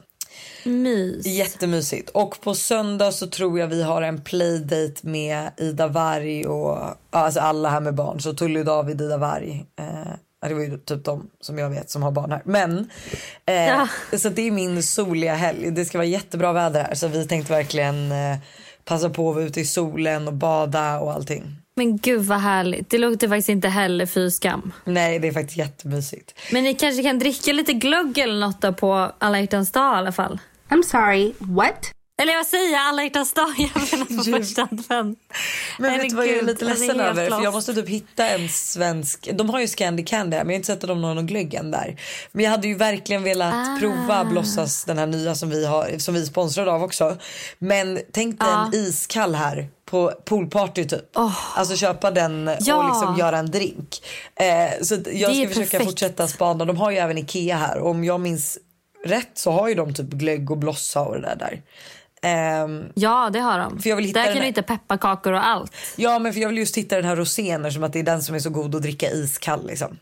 Mys. 0.63 1.25
Jättemysigt. 1.25 2.09
Och 2.09 2.41
på 2.41 2.55
söndag 2.55 3.11
så 3.11 3.27
tror 3.27 3.59
jag 3.59 3.67
vi 3.67 3.83
har 3.83 4.01
en 4.01 4.21
playdate 4.21 5.07
med 5.07 5.51
Ida 5.57 5.87
Varg 5.87 6.45
och 6.47 6.77
alltså 7.09 7.39
alla 7.39 7.69
här 7.69 7.81
med 7.81 7.95
barn. 7.95 8.19
Så 8.19 8.33
Tully, 8.33 8.63
David, 8.63 9.01
Ida 9.01 9.17
Varg. 9.17 9.65
Det 10.47 10.53
var 10.53 10.61
ju 10.61 10.77
typ 10.77 11.05
de 11.05 11.29
som 11.41 11.57
jag 11.57 11.69
vet 11.69 11.89
som 11.89 12.03
har 12.03 12.11
barn 12.11 12.31
här. 12.31 12.41
Men 12.45 12.89
eh, 13.45 13.53
Ja. 13.67 13.87
så 14.17 14.29
det 14.29 14.41
är 14.47 14.51
min 14.51 14.83
soliga 14.83 15.35
helg. 15.35 15.71
Det 15.71 15.85
ska 15.85 15.97
vara 15.97 16.07
jättebra 16.07 16.53
väder 16.53 16.83
här 16.83 16.95
så 16.95 17.07
vi 17.07 17.27
tänkte 17.27 17.53
verkligen 17.53 18.11
eh, 18.11 18.37
passa 18.85 19.09
på 19.09 19.29
att 19.29 19.35
vara 19.35 19.45
ute 19.45 19.59
i 19.61 19.65
solen 19.65 20.27
och 20.27 20.33
bada 20.33 20.99
och 20.99 21.11
allting. 21.13 21.55
Men 21.75 21.97
gud 21.97 22.21
vad 22.21 22.39
härligt. 22.39 22.89
Det 22.89 22.97
låter 22.97 23.27
faktiskt 23.27 23.49
inte 23.49 23.67
heller 23.69 24.05
fy 24.05 24.31
skam. 24.31 24.71
Nej, 24.85 25.19
det 25.19 25.27
är 25.27 25.31
faktiskt 25.31 25.57
jättemysigt. 25.57 26.33
Men 26.51 26.63
ni 26.63 26.73
kanske 26.73 27.03
kan 27.03 27.19
dricka 27.19 27.53
lite 27.53 27.73
glögg 27.73 28.17
eller 28.17 28.39
något 28.47 28.77
på 28.77 29.11
alla 29.17 29.39
hjärtans 29.39 29.71
dag 29.71 29.95
i 29.95 29.97
alla 29.97 30.11
fall? 30.11 30.39
I'm 30.69 30.83
sorry, 30.83 31.33
what? 31.39 31.91
Eller 32.21 32.35
vad 32.37 32.45
säger 32.45 32.71
jag? 32.71 32.81
Alla 32.81 33.03
hjärtans 33.03 33.33
dag? 33.33 33.47
Jag 33.57 33.91
menar 33.91 34.05
på 34.17 34.37
första 34.43 34.61
advent. 34.61 35.19
Men 35.79 35.97
vet 35.97 36.09
du 36.09 36.15
vad 36.15 36.27
jag 36.27 36.37
är 36.37 36.41
lite 36.41 36.65
alltså, 36.65 36.83
ledsen 36.85 36.99
över? 36.99 37.29
För 37.29 37.43
jag 37.43 37.53
måste 37.53 37.73
typ 37.73 37.89
hitta 37.89 38.27
en 38.27 38.49
svensk. 38.49 39.29
De 39.33 39.49
har 39.49 39.59
ju 39.59 39.67
Scandi 39.67 40.03
Candy 40.03 40.29
men 40.37 40.39
jag 40.39 40.45
har 40.45 40.53
inte 40.53 40.67
sett 40.67 40.83
att 40.83 40.87
de 40.87 41.03
har 41.03 41.13
någon 41.13 41.27
glögg 41.27 41.53
än 41.53 41.71
där. 41.71 41.99
Men 42.31 42.43
jag 42.45 42.51
hade 42.51 42.67
ju 42.67 42.75
verkligen 42.75 43.23
velat 43.23 43.53
Ah. 43.53 43.77
prova 43.79 44.25
Blossas 44.25 44.85
den 44.85 44.97
här 44.97 45.05
nya 45.07 45.35
som 45.35 45.49
vi 45.49 45.65
har 45.65 45.97
som 45.99 46.13
vi 46.13 46.21
är 46.21 46.25
sponsrade 46.25 46.71
av 46.71 46.83
också. 46.83 47.17
Men 47.59 47.99
tänk 48.11 48.39
dig 48.39 48.49
en 48.49 48.69
Ja. 48.73 48.79
iskall 48.79 49.35
här 49.35 49.67
på 49.85 50.11
poolparty 50.25 50.85
typ. 50.85 51.05
Alltså 51.55 51.75
köpa 51.75 52.11
den 52.11 52.47
och 52.47 52.55
Ja. 52.59 52.87
liksom 52.87 53.15
göra 53.19 53.37
en 53.37 53.51
drink. 53.51 54.01
Eh, 54.35 54.83
så 54.83 54.95
jag 55.11 55.35
ska 55.35 55.47
försöka 55.47 55.53
perfekt. 55.69 55.83
fortsätta 55.85 56.27
spana. 56.27 56.65
De 56.65 56.77
har 56.77 56.91
ju 56.91 56.97
även 56.97 57.17
Ikea 57.17 57.57
här 57.57 57.77
och 57.79 57.89
om 57.89 58.03
jag 58.03 58.19
minns 58.19 58.57
rätt 59.05 59.31
så 59.33 59.51
har 59.51 59.67
ju 59.67 59.75
de 59.75 59.93
typ 59.93 60.09
glögg 60.09 60.51
och 60.51 60.57
blossa 60.57 61.01
och 61.01 61.15
det 61.15 61.21
där 61.21 61.35
där. 61.35 61.61
Ehm, 62.21 62.83
Ja, 62.95 63.29
det 63.33 63.39
har 63.39 63.59
de. 63.59 63.79
För 63.79 63.89
jag 63.89 63.95
vill 63.97 64.05
hitta 64.05 64.19
Där 64.19 64.25
kan 64.25 64.33
här- 64.33 64.41
du 64.41 64.47
hitta 64.47 64.63
pepparkakor 64.63 65.33
och 65.33 65.47
allt. 65.47 65.71
Ja 65.95 66.19
men 66.19 66.33
för 66.33 66.39
jag 66.41 66.49
vill 66.49 66.57
just 66.57 66.77
hitta 66.77 66.95
den 66.95 67.05
här 67.05 67.15
rosén 67.15 67.71
som 67.71 67.83
att 67.83 67.93
det 67.93 67.99
är 67.99 68.03
den 68.03 68.23
som 68.23 68.35
är 68.35 68.39
så 68.39 68.49
god 68.49 68.75
att 68.75 68.81
dricka 68.81 69.09
iskall 69.11 69.67
liksom. 69.67 69.97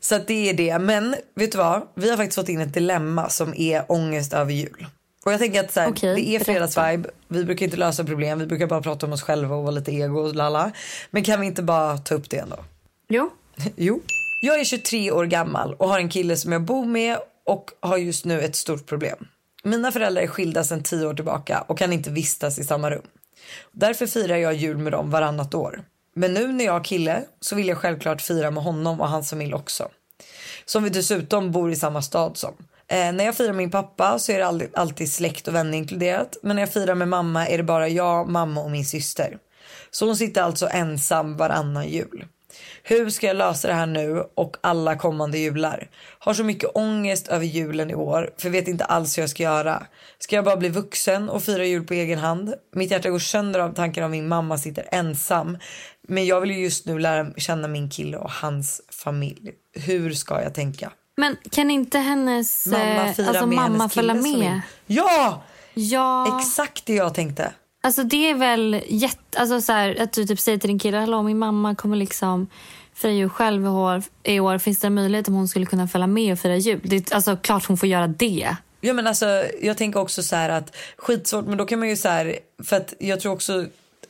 Så 0.00 0.14
att 0.14 0.26
det 0.26 0.50
är 0.50 0.54
det. 0.54 0.78
Men 0.78 1.16
vet 1.34 1.52
du 1.52 1.58
vad? 1.58 1.82
Vi 1.94 2.10
har 2.10 2.16
faktiskt 2.16 2.34
fått 2.34 2.48
in 2.48 2.60
ett 2.60 2.74
dilemma 2.74 3.28
som 3.28 3.54
är 3.56 3.84
ångest 3.92 4.32
över 4.32 4.52
jul. 4.52 4.86
Och 5.24 5.32
jag 5.32 5.40
tänker 5.40 5.60
att 5.64 5.72
så 5.72 5.80
här, 5.80 5.88
Okej, 5.90 6.14
det 6.14 6.28
är 6.36 6.44
fredagsvibe. 6.44 7.08
Vi 7.28 7.44
brukar 7.44 7.64
inte 7.64 7.76
lösa 7.76 8.04
problem. 8.04 8.38
Vi 8.38 8.46
brukar 8.46 8.66
bara 8.66 8.82
prata 8.82 9.06
om 9.06 9.12
oss 9.12 9.22
själva 9.22 9.56
och 9.56 9.62
vara 9.62 9.70
lite 9.70 9.92
ego 9.92 10.20
och 10.20 10.34
lalla. 10.34 10.72
Men 11.10 11.24
kan 11.24 11.40
vi 11.40 11.46
inte 11.46 11.62
bara 11.62 11.98
ta 11.98 12.14
upp 12.14 12.30
det 12.30 12.36
ändå? 12.36 12.56
Jo. 13.08 13.30
Jo. 13.76 14.00
Jag 14.42 14.60
är 14.60 14.64
23 14.64 15.10
år 15.10 15.24
gammal 15.24 15.74
och 15.74 15.88
har 15.88 15.98
en 15.98 16.08
kille 16.08 16.36
som 16.36 16.52
jag 16.52 16.62
bor 16.62 16.86
med 16.86 17.18
och 17.46 17.70
har 17.80 17.96
just 17.96 18.24
nu 18.24 18.40
ett 18.40 18.56
stort 18.56 18.86
problem. 18.86 19.26
Mina 19.66 19.92
föräldrar 19.92 20.22
är 20.22 20.26
skilda 20.26 20.64
sedan 20.64 20.82
10 20.82 21.06
år 21.06 21.14
tillbaka 21.14 21.64
och 21.68 21.78
kan 21.78 21.92
inte 21.92 22.10
vistas 22.10 22.58
i 22.58 22.64
samma 22.64 22.90
rum. 22.90 23.02
Därför 23.72 24.06
firar 24.06 24.36
jag 24.36 24.54
jul 24.54 24.78
med 24.78 24.92
dem 24.92 25.10
varannat 25.10 25.54
år. 25.54 25.82
Men 26.14 26.34
nu 26.34 26.52
när 26.52 26.64
jag 26.64 26.72
har 26.72 26.84
kille 26.84 27.24
så 27.40 27.56
vill 27.56 27.68
jag 27.68 27.78
självklart 27.78 28.20
fira 28.20 28.50
med 28.50 28.64
honom 28.64 29.00
och 29.00 29.08
hans 29.08 29.30
familj 29.30 29.54
också. 29.54 29.88
Som 30.64 30.84
vi 30.84 30.90
dessutom 30.90 31.52
bor 31.52 31.70
i 31.70 31.76
samma 31.76 32.02
stad 32.02 32.36
som. 32.36 32.54
Eh, 32.88 33.12
när 33.12 33.24
jag 33.24 33.34
firar 33.34 33.52
min 33.52 33.70
pappa 33.70 34.18
så 34.18 34.32
är 34.32 34.38
det 34.38 34.46
alltid, 34.46 34.70
alltid 34.74 35.12
släkt 35.12 35.48
och 35.48 35.54
vänner 35.54 35.78
inkluderat. 35.78 36.36
Men 36.42 36.56
när 36.56 36.62
jag 36.62 36.72
firar 36.72 36.94
med 36.94 37.08
mamma 37.08 37.48
är 37.48 37.58
det 37.58 37.64
bara 37.64 37.88
jag, 37.88 38.28
mamma 38.28 38.60
och 38.60 38.70
min 38.70 38.86
syster. 38.86 39.38
Så 39.90 40.06
hon 40.06 40.16
sitter 40.16 40.42
alltså 40.42 40.68
ensam 40.68 41.36
varannan 41.36 41.88
jul. 41.88 42.24
Hur 42.82 43.10
ska 43.10 43.26
jag 43.26 43.36
lösa 43.36 43.68
det 43.68 43.74
här 43.74 43.86
nu 43.86 44.24
och 44.34 44.56
alla 44.60 44.96
kommande 44.96 45.38
jular? 45.38 45.88
Har 46.18 46.34
så 46.34 46.44
mycket 46.44 46.70
ångest 46.74 47.28
över 47.28 47.44
julen 47.44 47.90
i 47.90 47.94
år 47.94 48.30
för 48.38 48.50
vet 48.50 48.68
inte 48.68 48.84
alls 48.84 49.18
hur 49.18 49.22
jag 49.22 49.30
ska 49.30 49.42
göra. 49.42 49.86
Ska 50.18 50.36
jag 50.36 50.44
bara 50.44 50.56
bli 50.56 50.68
vuxen 50.68 51.28
och 51.28 51.42
fira 51.42 51.64
jul 51.64 51.86
på 51.86 51.94
egen 51.94 52.18
hand? 52.18 52.54
Mitt 52.74 52.90
hjärta 52.90 53.10
går 53.10 53.18
sönder 53.18 53.60
av 53.60 53.74
tanken 53.74 54.04
om 54.04 54.10
min 54.10 54.28
mamma 54.28 54.58
sitter 54.58 54.88
ensam. 54.92 55.58
Men 56.08 56.26
jag 56.26 56.40
vill 56.40 56.50
ju 56.50 56.62
just 56.62 56.86
nu 56.86 56.98
lära 56.98 57.26
känna 57.36 57.68
min 57.68 57.90
kille 57.90 58.16
och 58.16 58.30
hans 58.30 58.80
familj. 58.88 59.52
Hur 59.72 60.12
ska 60.12 60.42
jag 60.42 60.54
tänka? 60.54 60.92
Men 61.16 61.36
kan 61.50 61.70
inte 61.70 61.98
hennes 61.98 62.66
Mamma 62.66 63.06
eh, 63.08 63.14
fira 63.14 63.28
alltså, 63.28 63.46
med 63.46 63.56
mamma 63.56 63.78
hennes 63.78 63.94
följa 63.94 64.14
med? 64.14 64.60
Ja! 64.86 65.42
Ja, 65.74 66.38
Exakt 66.38 66.86
det 66.86 66.94
jag 66.94 67.14
tänkte. 67.14 67.52
Alltså 67.86 68.04
det 68.04 68.30
är 68.30 68.34
väl 68.34 68.82
jätte... 68.88 69.38
Alltså 69.38 69.60
så 69.60 69.72
här, 69.72 70.02
att 70.02 70.12
du 70.12 70.24
typ 70.26 70.40
säger 70.40 70.58
till 70.58 70.68
din 70.68 70.78
kille, 70.78 70.96
hallå 70.96 71.22
min 71.22 71.38
mamma 71.38 71.74
kommer 71.74 71.96
liksom 71.96 72.46
fira 72.94 73.12
jul 73.12 73.28
själv 73.28 73.64
i 73.64 73.68
år. 73.68 74.02
I 74.22 74.40
år. 74.40 74.58
Finns 74.58 74.78
det 74.78 74.86
en 74.86 74.94
möjlighet 74.94 75.28
om 75.28 75.34
hon 75.34 75.48
skulle 75.48 75.66
kunna 75.66 75.88
följa 75.88 76.06
med 76.06 76.32
och 76.32 76.38
fira 76.38 76.56
jul? 76.56 76.80
Det 76.84 76.96
är 76.96 77.14
alltså 77.14 77.36
klart 77.36 77.66
hon 77.66 77.76
får 77.76 77.88
göra 77.88 78.06
det. 78.06 78.56
Ja 78.80 78.92
men 78.92 79.06
alltså 79.06 79.44
jag 79.62 79.76
tänker 79.76 80.00
också 80.00 80.22
så 80.22 80.36
här 80.36 80.48
att 80.48 80.76
skitsvårt 80.96 81.46
men 81.46 81.58
då 81.58 81.64
kan 81.64 81.78
man 81.78 81.88
ju 81.88 81.96
så 81.96 82.08
här 82.08 82.38
för 82.64 82.76
att 82.76 82.94
jag 82.98 83.20
tror 83.20 83.32
också 83.32 83.66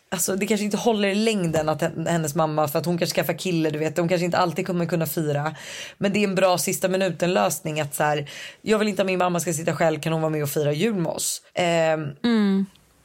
Alltså 0.08 0.36
det 0.36 0.46
kanske 0.46 0.64
inte 0.64 0.76
håller 0.76 1.08
i 1.08 1.14
längden 1.14 1.68
att 1.68 1.82
hen- 1.82 2.06
hennes 2.06 2.34
mamma 2.34 2.68
för 2.68 2.78
att 2.78 2.86
hon 2.86 2.98
kanske 2.98 3.14
skaffar 3.14 3.32
kille 3.38 3.70
du 3.70 3.78
vet 3.78 3.98
hon 3.98 4.08
kanske 4.08 4.24
inte 4.24 4.38
alltid 4.38 4.66
kommer 4.66 4.86
kunna 4.86 5.06
fira. 5.06 5.54
Men 5.98 6.12
det 6.12 6.18
är 6.18 6.24
en 6.24 6.34
bra 6.34 6.58
sista 6.58 6.88
minuten 6.88 7.34
lösning 7.34 7.80
att 7.80 7.94
så 7.94 8.02
här 8.02 8.30
jag 8.62 8.78
vill 8.78 8.88
inte 8.88 9.02
att 9.02 9.06
min 9.06 9.18
mamma 9.18 9.40
ska 9.40 9.52
sitta 9.52 9.76
själv 9.76 10.00
kan 10.00 10.12
hon 10.12 10.22
vara 10.22 10.30
med 10.30 10.42
och 10.42 10.50
fira 10.50 10.72
jul 10.72 10.94
med 10.94 11.12
oss. 11.12 11.42
Ehm, 11.54 12.08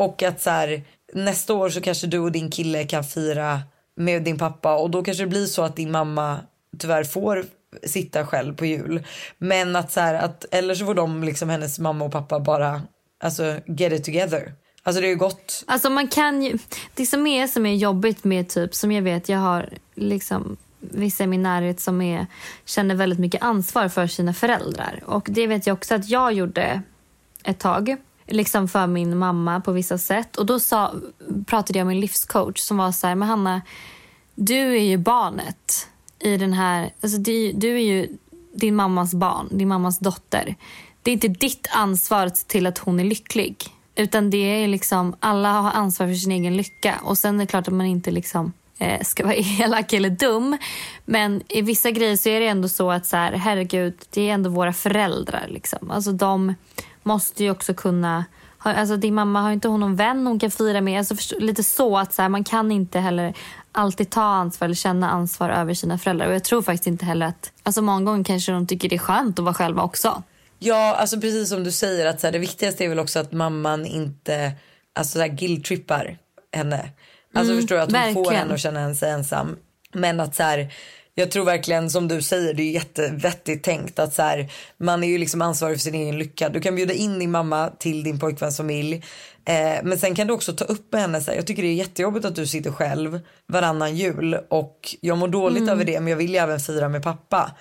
och 0.02 0.24
att 0.24 0.42
så 0.42 0.50
här 0.50 0.82
nästa 1.14 1.54
år 1.54 1.70
så 1.70 1.82
kanske 1.82 2.08
du 2.08 2.20
och 2.20 2.32
din 2.32 2.50
kille 2.50 2.84
kan 2.84 3.04
fira 3.04 3.62
med 3.96 4.24
din 4.24 4.38
pappa 4.38 4.76
och 4.76 4.90
då 4.90 5.04
kanske 5.04 5.24
det 5.24 5.30
blir 5.30 5.46
så 5.46 5.62
att 5.62 5.76
din 5.76 5.92
mamma 5.92 6.40
tyvärr 6.80 7.04
får 7.04 7.46
sitta 7.84 8.26
själv 8.26 8.56
på 8.56 8.66
jul. 8.66 9.04
Men 9.38 9.76
att 9.76 9.92
så 9.92 10.00
här 10.00 10.14
att 10.14 10.46
eller 10.52 10.76
så 10.76 10.86
får 10.86 10.94
de 10.94 11.24
liksom 11.24 11.50
hennes 11.50 11.80
mamma 11.80 12.06
och 12.06 12.12
pappa 12.12 12.40
bara 12.40 12.82
alltså 13.24 13.60
get 13.66 13.94
it 13.94 14.04
together. 14.04 14.54
Alltså 14.84 15.02
det 15.02 15.08
är 15.08 15.10
ju 15.10 15.16
gott. 15.16 15.64
Alltså 15.68 15.90
man 15.90 16.08
kan 16.08 16.44
ju, 16.44 16.58
det 16.94 17.06
som 17.06 17.28
är 17.28 17.48
som 17.48 17.66
är 17.66 17.76
jobbigt 17.76 18.24
med 18.24 18.50
typ, 18.50 18.76
som 18.76 18.92
jag 18.92 19.02
vet, 19.02 19.30
jag 19.30 19.40
har 19.40 19.70
liksom 19.96 20.58
vissa 20.80 21.24
i 21.24 21.28
min 21.28 21.44
närhet 21.44 21.80
som 21.80 22.02
är, 22.02 22.28
känner 22.66 22.96
väldigt 22.96 23.20
mycket 23.20 23.42
ansvar 23.42 23.90
för 23.90 24.08
sina 24.08 24.34
föräldrar. 24.34 25.04
Och 25.06 25.28
det 25.32 25.48
vet 25.48 25.68
jag 25.68 25.74
också 25.74 25.96
att 25.96 26.10
jag 26.10 26.34
gjorde 26.34 26.82
ett 27.44 27.60
tag. 27.60 27.98
Liksom 28.32 28.68
för 28.68 28.88
min 28.88 29.18
mamma 29.18 29.62
på 29.62 29.72
vissa 29.72 29.98
sätt. 29.98 30.38
Och 30.38 30.46
då 30.46 30.60
sa, 30.60 30.94
pratade 31.46 31.80
jag 31.80 31.86
med 31.86 31.96
en 31.96 32.00
livscoach 32.00 32.60
som 32.60 32.78
var 32.78 32.92
så 32.92 33.08
här, 33.08 33.16
men 33.16 33.28
Hanna, 33.28 33.62
du 34.36 34.78
är 34.78 34.84
ju 34.84 34.98
barnet 34.98 35.88
i 36.20 36.38
den 36.38 36.54
här, 36.54 36.94
alltså 37.02 37.18
du, 37.18 37.52
du 37.52 37.76
är 37.76 37.82
ju 37.82 38.08
din 38.54 38.76
mammas 38.76 39.14
barn, 39.14 39.48
din 39.52 39.68
mammas 39.68 40.00
dotter. 40.00 40.56
Det 41.04 41.12
är 41.12 41.14
inte 41.14 41.28
ditt 41.28 41.68
ansvar 41.72 42.26
att 42.26 42.38
se 42.38 42.48
till 42.48 42.68
att 42.68 42.78
hon 42.78 43.00
är 43.00 43.04
lycklig. 43.04 43.66
Utan 43.96 44.30
det 44.30 44.64
är 44.64 44.68
liksom, 44.68 45.16
alla 45.20 45.52
har 45.52 45.72
ansvar 45.72 46.08
för 46.08 46.14
sin 46.14 46.32
egen 46.32 46.58
lycka. 46.58 47.00
Och 47.04 47.18
sen 47.18 47.36
är 47.36 47.40
det 47.40 47.48
klart 47.48 47.68
att 47.68 47.74
man 47.74 47.86
inte 47.86 48.12
liksom 48.12 48.54
eh, 48.80 49.02
ska 49.02 49.24
vara 49.24 49.36
elak 49.60 49.94
eller 49.94 50.10
dum. 50.10 50.58
Men 51.06 51.44
i 51.48 51.62
vissa 51.62 51.92
grejer 51.92 52.18
så 52.18 52.30
är 52.30 52.40
det 52.40 52.48
ändå 52.48 52.70
så 52.70 52.92
att 52.92 53.06
så 53.06 53.18
här, 53.18 53.32
herregud, 53.32 53.94
det 54.10 54.30
är 54.30 54.34
ändå 54.34 54.50
våra 54.50 54.74
föräldrar. 54.74 55.48
Liksom. 55.50 55.92
Alltså 55.92 56.12
de 56.12 56.56
måste 57.04 57.44
ju 57.44 57.52
också 57.52 57.74
kunna 57.74 58.26
Alltså 58.64 58.98
din 58.98 59.14
mamma 59.14 59.42
har 59.42 59.52
inte 59.52 59.68
hon 59.68 59.80
någon 59.80 59.96
vän 59.96 60.28
hon 60.28 60.40
kan 60.40 60.52
fira 60.52 60.82
med? 60.82 60.98
Alltså 60.98 61.16
förstå, 61.16 61.40
lite 61.40 61.64
så 61.64 61.98
att 61.98 62.14
så 62.14 62.22
här, 62.22 62.30
man 62.30 62.44
kan 62.44 62.72
inte 62.72 63.00
heller 63.00 63.34
alltid 63.72 64.10
ta 64.10 64.24
ansvar 64.24 64.66
eller 64.66 64.76
känna 64.76 65.10
ansvar 65.10 65.50
över 65.50 65.74
sina 65.74 65.98
föräldrar. 65.98 66.28
Och 66.28 66.34
jag 66.34 66.44
tror 66.44 66.62
faktiskt 66.62 66.88
inte 66.88 67.06
heller 67.06 67.26
att, 67.26 67.52
alltså 67.64 67.82
många 67.82 68.06
gånger 68.06 68.24
kanske 68.24 68.52
de 68.52 68.68
tycker 68.68 68.90
det 68.90 68.96
är 68.96 69.00
skönt 69.00 69.40
att 69.40 69.46
vara 69.46 69.54
själva 69.54 69.84
också. 69.84 70.24
Ja, 70.60 70.96
alltså 70.96 71.22
precis 71.22 71.50
som 71.50 71.64
du 71.64 71.72
säger 71.72 72.06
att 72.06 72.20
så 72.20 72.28
här, 72.28 72.32
det 72.32 72.40
viktigaste 72.40 72.86
är 72.86 72.90
väl 72.90 73.00
också 73.00 73.20
att 73.20 73.32
mamman 73.32 73.86
inte 73.86 74.52
alltså 74.96 75.14
så 75.14 75.20
här 75.20 75.28
guilt-trippar 75.28 76.18
henne. 76.54 76.90
Alltså 77.34 77.56
förstår 77.56 77.76
du 77.76 77.82
att 77.82 77.92
hon 77.92 78.14
får 78.14 78.22
verkligen. 78.22 78.42
henne 78.42 78.54
att 78.54 78.60
känna 78.60 78.96
sig 78.96 79.12
ensam. 79.12 79.56
Men 79.94 80.20
att 80.20 80.36
så 80.36 80.44
här, 80.44 80.74
jag 81.22 81.32
tror 81.32 81.46
verkligen 81.46 81.90
som 81.90 82.08
du 82.08 82.22
säger, 82.22 82.54
det 82.54 82.64
är 82.64 82.72
jättevettigt 82.72 83.64
tänkt 83.64 84.00
att 84.00 84.14
så 84.14 84.22
här, 84.22 84.52
man 84.78 85.04
är 85.04 85.08
ju 85.08 85.18
liksom 85.18 85.42
ansvarig 85.42 85.78
för 85.78 85.82
sin 85.82 85.96
egen 85.96 86.18
lycka. 86.18 86.50
Du 86.50 86.62
kan 86.62 86.76
bjuda 86.76 86.94
in 86.94 87.20
din 87.20 87.32
mamma 87.32 87.70
till 87.80 88.04
din 88.04 88.20
pojkväns 88.20 88.58
familj. 88.58 89.04
Eh, 89.46 89.84
men 89.84 90.00
sen 90.00 90.16
kan 90.16 90.28
du 90.28 90.34
också 90.34 90.54
ta 90.54 90.66
upp 90.66 90.92
med 90.92 91.02
henne 91.02 91.22
så 91.22 91.32
här, 91.32 91.38
jag 91.38 91.48
tycker 91.48 91.64
det 91.64 91.68
är 91.68 91.74
jättejobbigt 91.74 92.26
att 92.26 92.36
du 92.36 92.48
sitter 92.48 92.72
själv 92.72 93.20
varannan 93.48 93.96
jul 93.96 94.38
och 94.50 94.96
jag 95.02 95.18
mår 95.18 95.28
dåligt 95.28 95.70
över 95.70 95.86
det 95.86 96.00
men 96.00 96.08
jag 96.08 96.18
vill 96.18 96.32
ju 96.32 96.38
även 96.38 96.60
fira 96.60 96.90
med 96.90 97.04
pappa. 97.04 97.52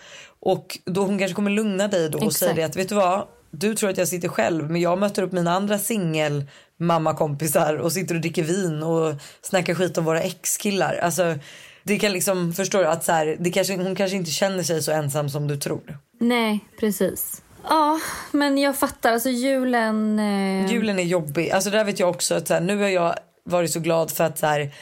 Och 0.40 0.78
då 0.84 1.04
hon 1.04 1.18
kanske 1.18 1.34
kommer 1.34 1.50
lugna 1.50 1.88
dig 1.88 2.10
då 2.10 2.18
och 2.18 2.32
det 2.54 2.62
att 2.62 2.76
vet 2.76 2.88
du 2.88 2.94
vad, 2.94 3.26
du 3.50 3.74
tror 3.74 3.90
att 3.90 3.98
jag 3.98 4.08
sitter 4.08 4.28
själv 4.28 4.70
men 4.70 4.80
jag 4.80 4.98
möter 4.98 5.22
upp 5.22 5.32
mina 5.32 5.52
andra 5.52 5.78
singel 5.78 6.44
mammakompisar 6.76 7.74
och 7.74 7.92
sitter 7.92 8.14
och 8.14 8.20
dricker 8.20 8.42
vin 8.42 8.82
och 8.82 9.14
snackar 9.42 9.74
skit 9.74 9.98
om 9.98 10.04
våra 10.04 10.22
ex-killar. 10.22 10.94
Alltså 11.02 11.34
det 11.82 11.98
kan 11.98 12.12
liksom, 12.12 12.52
förstår 12.52 12.78
du 12.78 12.86
att 12.86 13.04
så 13.04 13.12
här, 13.12 13.36
det 13.40 13.50
kanske, 13.50 13.76
hon 13.76 13.94
kanske 13.94 14.16
inte 14.16 14.30
känner 14.30 14.62
sig 14.62 14.82
så 14.82 14.92
ensam 14.92 15.28
som 15.30 15.48
du 15.48 15.56
tror. 15.56 15.98
Nej, 16.20 16.60
precis. 16.80 17.42
Ja, 17.68 18.00
men 18.32 18.58
jag 18.58 18.76
fattar. 18.76 19.12
Alltså 19.12 19.30
julen... 19.30 20.18
Eh... 20.18 20.72
Julen 20.72 20.98
är 20.98 21.02
jobbig. 21.02 21.50
Alltså 21.50 21.70
där 21.70 21.84
vet 21.84 22.00
jag 22.00 22.10
också 22.10 22.34
att 22.34 22.48
så 22.48 22.54
här, 22.54 22.60
nu 22.60 22.76
har 22.76 22.88
jag 22.88 23.14
varit 23.44 23.70
så 23.70 23.80
glad 23.80 24.10
för 24.10 24.24
att 24.24 24.38
så 24.38 24.46
här, 24.46 24.72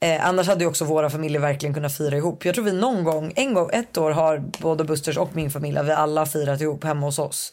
eh, 0.00 0.26
annars 0.26 0.46
hade 0.46 0.64
ju 0.64 0.68
också 0.68 0.84
våra 0.84 1.10
familjer 1.10 1.40
verkligen 1.40 1.74
kunnat 1.74 1.96
fira 1.96 2.16
ihop. 2.16 2.44
Jag 2.44 2.54
tror 2.54 2.64
vi 2.64 2.72
någon 2.72 3.04
gång, 3.04 3.32
en 3.36 3.54
gång, 3.54 3.70
ett 3.72 3.98
år 3.98 4.10
har 4.10 4.38
både 4.58 4.84
Busters 4.84 5.16
och 5.16 5.36
min 5.36 5.50
familj, 5.50 5.78
vi 5.84 5.92
alla 5.92 6.26
firat 6.26 6.60
ihop 6.60 6.84
hemma 6.84 7.06
hos 7.06 7.18
oss. 7.18 7.52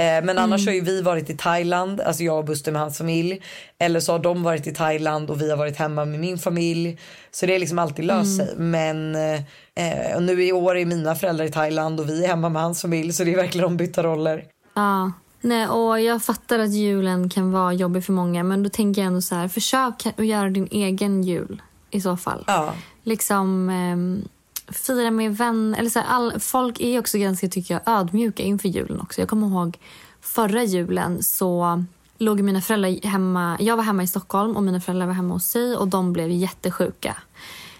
Eh, 0.00 0.24
men 0.24 0.38
annars 0.38 0.66
har 0.66 0.72
ju 0.72 0.80
vi 0.80 1.02
varit 1.02 1.30
i 1.30 1.36
Thailand, 1.36 2.00
alltså 2.00 2.22
jag 2.22 2.38
och 2.38 2.44
Buster 2.44 2.72
med 2.72 2.80
hans 2.80 2.98
familj. 2.98 3.42
Eller 3.78 4.00
så 4.00 4.12
har 4.12 4.18
de 4.18 4.42
varit 4.42 4.66
i 4.66 4.74
Thailand 4.74 5.30
och 5.30 5.42
vi 5.42 5.50
har 5.50 5.56
varit 5.56 5.76
hemma 5.76 6.04
med 6.04 6.20
min 6.20 6.38
familj. 6.38 6.98
Så 7.30 7.46
det 7.46 7.54
är 7.54 7.58
liksom 7.58 7.78
alltid 7.78 8.04
löst 8.04 8.36
sig. 8.36 8.54
Men 8.56 9.14
eh, 9.14 10.16
och 10.16 10.22
nu 10.22 10.44
i 10.44 10.52
år 10.52 10.76
är 10.76 10.84
mina 10.84 11.14
föräldrar 11.14 11.44
i 11.44 11.50
Thailand 11.50 12.00
och 12.00 12.08
vi 12.08 12.24
är 12.24 12.28
hemma 12.28 12.48
med 12.48 12.62
hans 12.62 12.82
familj. 12.82 13.12
Så 13.12 13.24
det 13.24 13.32
är 13.32 13.36
verkligen 13.36 13.66
ombytta 13.66 14.02
roller. 14.02 14.44
Ja. 14.74 15.12
Nej, 15.42 15.68
och 15.68 16.00
jag 16.00 16.22
fattar 16.22 16.58
att 16.58 16.72
julen 16.72 17.28
kan 17.28 17.52
vara 17.52 17.72
jobbig 17.72 18.04
för 18.04 18.12
många 18.12 18.42
men 18.42 18.62
då 18.62 18.70
tänker 18.70 19.00
jag 19.00 19.06
ändå 19.06 19.20
så 19.20 19.34
här, 19.34 19.48
försök 19.48 20.06
att 20.16 20.26
göra 20.26 20.50
din 20.50 20.68
egen 20.70 21.22
jul 21.22 21.62
i 21.90 22.00
så 22.00 22.16
fall. 22.16 22.44
Ja. 22.46 22.72
Liksom 23.02 23.70
ehm, 23.70 24.28
fira 24.70 25.10
med 25.10 25.36
vänner. 25.36 25.78
Eller 25.78 25.90
så 25.90 25.98
här, 25.98 26.06
all, 26.06 26.40
folk 26.40 26.80
är 26.80 26.98
också 26.98 27.18
ganska 27.18 27.48
tycker 27.48 27.74
jag, 27.74 27.82
ödmjuka 27.98 28.42
inför 28.42 28.68
julen 28.68 29.00
också. 29.00 29.20
Jag 29.20 29.28
kommer 29.28 29.46
ihåg 29.46 29.78
förra 30.20 30.64
julen 30.64 31.22
så 31.22 31.84
låg 32.18 32.40
mina 32.40 32.60
föräldrar 32.60 33.06
hemma. 33.06 33.56
Jag 33.60 33.76
var 33.76 33.84
hemma 33.84 34.02
i 34.02 34.06
Stockholm 34.06 34.56
och 34.56 34.62
mina 34.62 34.80
föräldrar 34.80 35.06
var 35.06 35.14
hemma 35.14 35.34
hos 35.34 35.44
sig 35.44 35.76
och 35.76 35.88
de 35.88 36.12
blev 36.12 36.30
jättesjuka. 36.30 37.16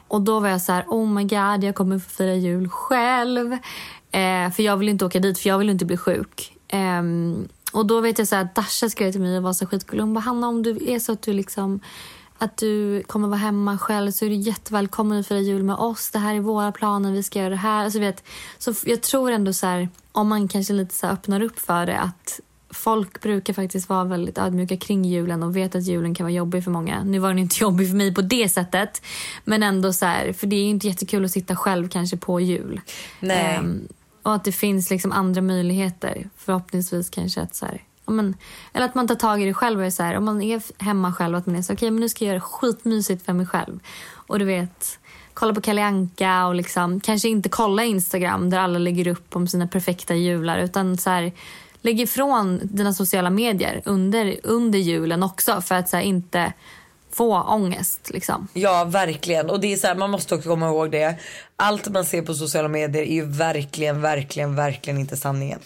Och 0.08 0.22
då 0.22 0.40
var 0.40 0.48
jag 0.48 0.60
så 0.60 0.72
här, 0.72 0.84
oh 0.88 1.08
my 1.08 1.22
god, 1.22 1.64
jag 1.64 1.74
kommer 1.74 1.98
få 1.98 2.10
fira 2.10 2.34
jul 2.34 2.68
själv. 2.68 3.52
Eh, 4.12 4.50
för 4.50 4.62
jag 4.62 4.76
vill 4.76 4.88
inte 4.88 5.04
åka 5.04 5.20
dit, 5.20 5.38
för 5.38 5.48
jag 5.48 5.58
vill 5.58 5.70
inte 5.70 5.84
bli 5.84 5.96
sjuk. 5.96 6.56
Eh, 6.68 7.02
och 7.72 7.86
då 7.86 8.00
vet 8.00 8.18
jag 8.18 8.28
så 8.28 8.36
här, 8.36 8.48
Dasha 8.54 8.90
skrev 8.90 9.12
till 9.12 9.20
mig 9.20 9.36
och 9.36 9.42
var 9.42 9.52
så 9.52 9.66
skitgullig. 9.66 10.02
Hon 10.02 10.14
bara, 10.14 10.20
Hanna 10.20 10.48
om 10.48 10.62
du 10.62 10.78
är 10.86 10.98
så 10.98 11.12
att 11.12 11.22
du 11.22 11.32
liksom 11.32 11.80
att 12.40 12.56
du 12.56 13.02
kommer 13.02 13.28
vara 13.28 13.38
hemma 13.38 13.78
själv 13.78 14.10
så 14.10 14.24
är 14.24 14.28
du 14.28 14.34
jättevälkommen 14.34 15.20
att 15.20 15.26
fira 15.26 15.38
jul 15.38 15.62
med 15.62 15.76
oss. 15.76 16.10
Det 16.10 16.18
här 16.18 16.34
är 16.34 16.40
våra 16.40 16.72
planer, 16.72 17.12
vi 17.12 17.22
ska 17.22 17.38
göra 17.38 17.50
det 17.50 17.56
här. 17.56 17.84
Alltså, 17.84 17.98
vet, 17.98 18.24
så 18.58 18.74
jag 18.84 19.02
tror 19.02 19.30
ändå 19.30 19.52
så 19.52 19.66
här, 19.66 19.88
om 20.12 20.28
man 20.28 20.48
kanske 20.48 20.72
lite 20.72 20.94
så 20.94 21.06
öppnar 21.06 21.42
upp 21.42 21.58
för 21.58 21.86
det 21.86 22.00
att 22.00 22.40
folk 22.70 23.20
brukar 23.20 23.52
faktiskt 23.54 23.88
vara 23.88 24.04
väldigt 24.04 24.38
ödmjuka 24.38 24.76
kring 24.76 25.04
julen 25.04 25.42
och 25.42 25.56
vet 25.56 25.74
att 25.74 25.86
julen 25.86 26.14
kan 26.14 26.24
vara 26.24 26.34
jobbig 26.34 26.64
för 26.64 26.70
många. 26.70 27.04
Nu 27.04 27.18
var 27.18 27.28
den 27.28 27.38
inte 27.38 27.56
jobbig 27.60 27.88
för 27.88 27.96
mig 27.96 28.14
på 28.14 28.22
det 28.22 28.48
sättet. 28.48 29.02
Men 29.44 29.62
ändå 29.62 29.92
så 29.92 30.06
här, 30.06 30.32
för 30.32 30.46
det 30.46 30.56
är 30.56 30.62
ju 30.62 30.70
inte 30.70 30.86
jättekul 30.86 31.24
att 31.24 31.30
sitta 31.30 31.56
själv 31.56 31.88
kanske 31.88 32.16
på 32.16 32.40
jul. 32.40 32.80
Nej. 33.20 33.56
Ehm, 33.56 33.88
och 34.22 34.34
att 34.34 34.44
det 34.44 34.52
finns 34.52 34.90
liksom 34.90 35.12
andra 35.12 35.42
möjligheter. 35.42 36.28
Förhoppningsvis 36.36 37.10
kanske 37.10 37.40
att 37.40 37.54
så 37.54 37.66
här, 37.66 37.82
men, 38.10 38.36
eller 38.72 38.86
att 38.86 38.94
man 38.94 39.08
tar 39.08 39.14
tag 39.14 39.42
i 39.42 39.46
det 39.46 39.54
själv 39.54 39.78
och 39.78 39.86
är 39.86 39.90
så 39.90 40.02
här, 40.02 40.16
om 40.16 40.24
man 40.24 40.42
är 40.42 40.82
hemma 40.82 41.12
själv 41.12 41.36
att 41.36 41.46
man 41.46 41.56
är 41.56 41.62
så 41.62 41.72
okej 41.72 41.90
men 41.90 42.00
nu 42.00 42.08
ska 42.08 42.24
jag 42.24 42.28
göra 42.28 42.38
det 42.38 42.40
skitmysigt 42.40 43.26
för 43.26 43.32
mig 43.32 43.46
själv. 43.46 43.80
Och 44.12 44.38
du 44.38 44.44
vet, 44.44 44.98
kolla 45.34 45.54
på 45.54 45.60
Kalle 45.60 45.84
Anka 45.84 46.46
och 46.46 46.54
liksom 46.54 47.00
kanske 47.00 47.28
inte 47.28 47.48
kolla 47.48 47.84
Instagram 47.84 48.50
där 48.50 48.58
alla 48.58 48.78
lägger 48.78 49.08
upp 49.08 49.36
om 49.36 49.48
sina 49.48 49.66
perfekta 49.66 50.14
jular 50.14 50.58
utan 50.58 50.96
så 50.96 51.10
här 51.10 51.32
lägg 51.80 52.00
ifrån 52.00 52.60
dina 52.62 52.92
sociala 52.92 53.30
medier 53.30 53.82
under, 53.84 54.36
under 54.42 54.78
julen 54.78 55.22
också 55.22 55.60
för 55.60 55.74
att 55.74 55.88
så 55.88 55.96
här, 55.96 56.04
inte 56.04 56.52
få 57.12 57.42
ångest 57.42 58.10
liksom. 58.10 58.48
Ja 58.52 58.84
verkligen 58.84 59.50
och 59.50 59.60
det 59.60 59.72
är 59.72 59.76
så 59.76 59.86
här, 59.86 59.94
man 59.94 60.10
måste 60.10 60.34
också 60.34 60.48
komma 60.48 60.66
ihåg 60.68 60.90
det. 60.90 61.14
Allt 61.56 61.88
man 61.88 62.04
ser 62.04 62.22
på 62.22 62.34
sociala 62.34 62.68
medier 62.68 63.02
är 63.02 63.12
ju 63.14 63.24
verkligen, 63.24 64.00
verkligen, 64.02 64.54
verkligen 64.56 64.98
inte 65.00 65.16
sanningen. 65.16 65.58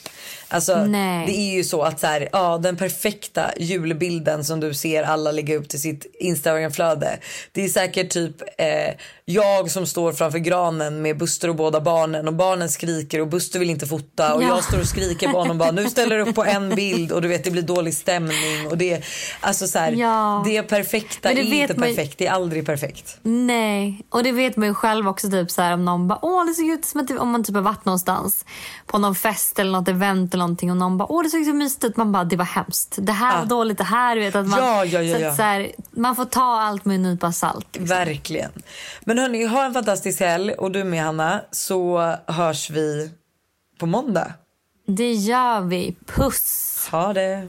Alltså 0.49 0.85
Nej. 0.85 1.27
det 1.27 1.33
är 1.39 1.55
ju 1.57 1.65
så 1.65 1.83
att 1.83 2.01
så 2.01 2.07
här, 2.07 2.29
ja 2.33 2.59
den 2.59 2.77
perfekta 2.77 3.51
julbilden 3.57 4.45
som 4.45 4.61
du 4.61 4.75
ser 4.75 5.03
alla 5.03 5.33
lägga 5.33 5.57
upp 5.57 5.69
till 5.69 5.81
sitt 5.81 6.07
Instagramflöde. 6.21 7.19
Det 7.53 7.65
är 7.65 7.69
säkert 7.69 8.11
typ 8.11 8.43
eh, 8.59 8.95
jag 9.25 9.71
som 9.71 9.87
står 9.87 10.13
framför 10.13 10.39
granen 10.39 11.03
med 11.03 11.19
Buster 11.19 11.49
och 11.49 11.57
båda 11.57 11.81
barnen 11.81 12.29
och 12.29 12.35
barnen 12.35 12.69
skriker 12.69 13.21
och 13.21 13.29
Buster 13.29 13.59
vill 13.59 13.71
inte 13.71 13.87
fota 13.87 14.35
och 14.35 14.43
Ja. 14.43 14.49
jag 14.49 14.65
står 14.65 14.81
och 14.81 14.87
skriker 14.89 15.29
på 15.29 15.39
honom 15.39 15.59
bara 15.59 15.71
nu 15.71 15.89
ställer 15.91 16.17
du 16.17 16.23
upp 16.23 16.35
på 16.35 16.45
en 16.45 16.75
bild 16.75 17.13
och 17.13 17.23
du 17.23 17.29
vet 17.29 17.45
det 17.45 17.51
blir 17.51 17.63
dålig 17.63 17.95
stämning 17.95 18.67
och 18.71 18.79
det 18.79 19.03
alltså 19.41 19.67
så 19.67 19.79
här, 19.79 19.93
Ja. 19.93 20.43
det 20.47 20.63
perfekta 20.63 21.34
är 21.41 21.63
inte 21.63 21.73
ju- 21.75 21.81
perfekt, 21.81 22.19
det 22.19 22.27
är 22.27 22.33
aldrig 22.33 22.67
perfekt. 22.67 23.19
Nej, 23.23 24.07
och 24.11 24.23
det 24.23 24.33
vet 24.33 24.57
man 24.57 24.69
ju 24.69 24.75
själv 24.75 25.09
också 25.09 25.31
typ 25.31 25.51
så 25.51 25.63
här 25.63 25.75
om 25.75 25.85
någon 25.85 26.09
bara 26.09 26.19
åh 26.23 26.47
det 26.47 26.55
ser 26.55 26.73
ut 26.73 26.85
som 26.85 27.01
att 27.01 27.11
om 27.11 27.31
man 27.31 27.45
typ 27.45 27.55
har 27.55 27.63
varit 27.63 27.85
någonstans 27.85 28.45
på 28.87 28.99
någon 28.99 29.15
fest 29.15 29.59
eller 29.59 29.73
något 29.73 29.89
event 29.89 30.35
eller 30.35 30.45
någonting 30.45 30.71
och 30.71 30.77
någon 30.77 30.99
bara 30.99 31.13
åh 31.13 31.23
det 31.23 31.31
såg 31.31 31.45
så 31.45 31.53
mysigt 31.53 31.85
ut 31.85 31.97
man 31.97 32.13
bara 32.13 32.25
det 32.25 32.37
var 32.37 32.45
hemskt 32.45 32.95
det 32.99 33.13
här 33.13 33.39
var 33.39 33.47
dåligt 33.47 33.79
det 33.79 33.85
här 33.85 34.17
vet 34.17 34.35
att 34.37 34.47
man 34.47 34.59
Ja, 34.59 34.85
ja, 34.85 35.03
ja, 35.03 35.17
så 35.17 35.23
ja. 35.23 35.29
att, 35.31 35.37
så 35.37 35.43
här, 35.43 35.73
man 35.91 36.17
får 36.17 36.25
ta 36.25 36.61
allt 36.61 36.85
med 36.85 36.95
en 36.95 37.03
nypa 37.03 37.33
salt. 37.33 37.77
Verkligen. 37.81 38.51
Men 39.05 39.19
hörni, 39.19 39.45
ha 39.47 39.65
en 39.65 39.75
fantastisk 39.75 40.21
helg 40.21 40.53
och 40.53 40.71
du 40.71 40.85
med 40.85 41.03
Hanna 41.05 41.41
så 41.51 42.15
hörs 42.27 42.71
vi 42.71 43.11
på 43.79 43.87
måndag. 43.87 44.33
Det 44.87 45.13
gör 45.13 45.61
vi. 45.61 45.97
Puss. 46.07 46.89
Ha 46.91 47.13
det. 47.13 47.49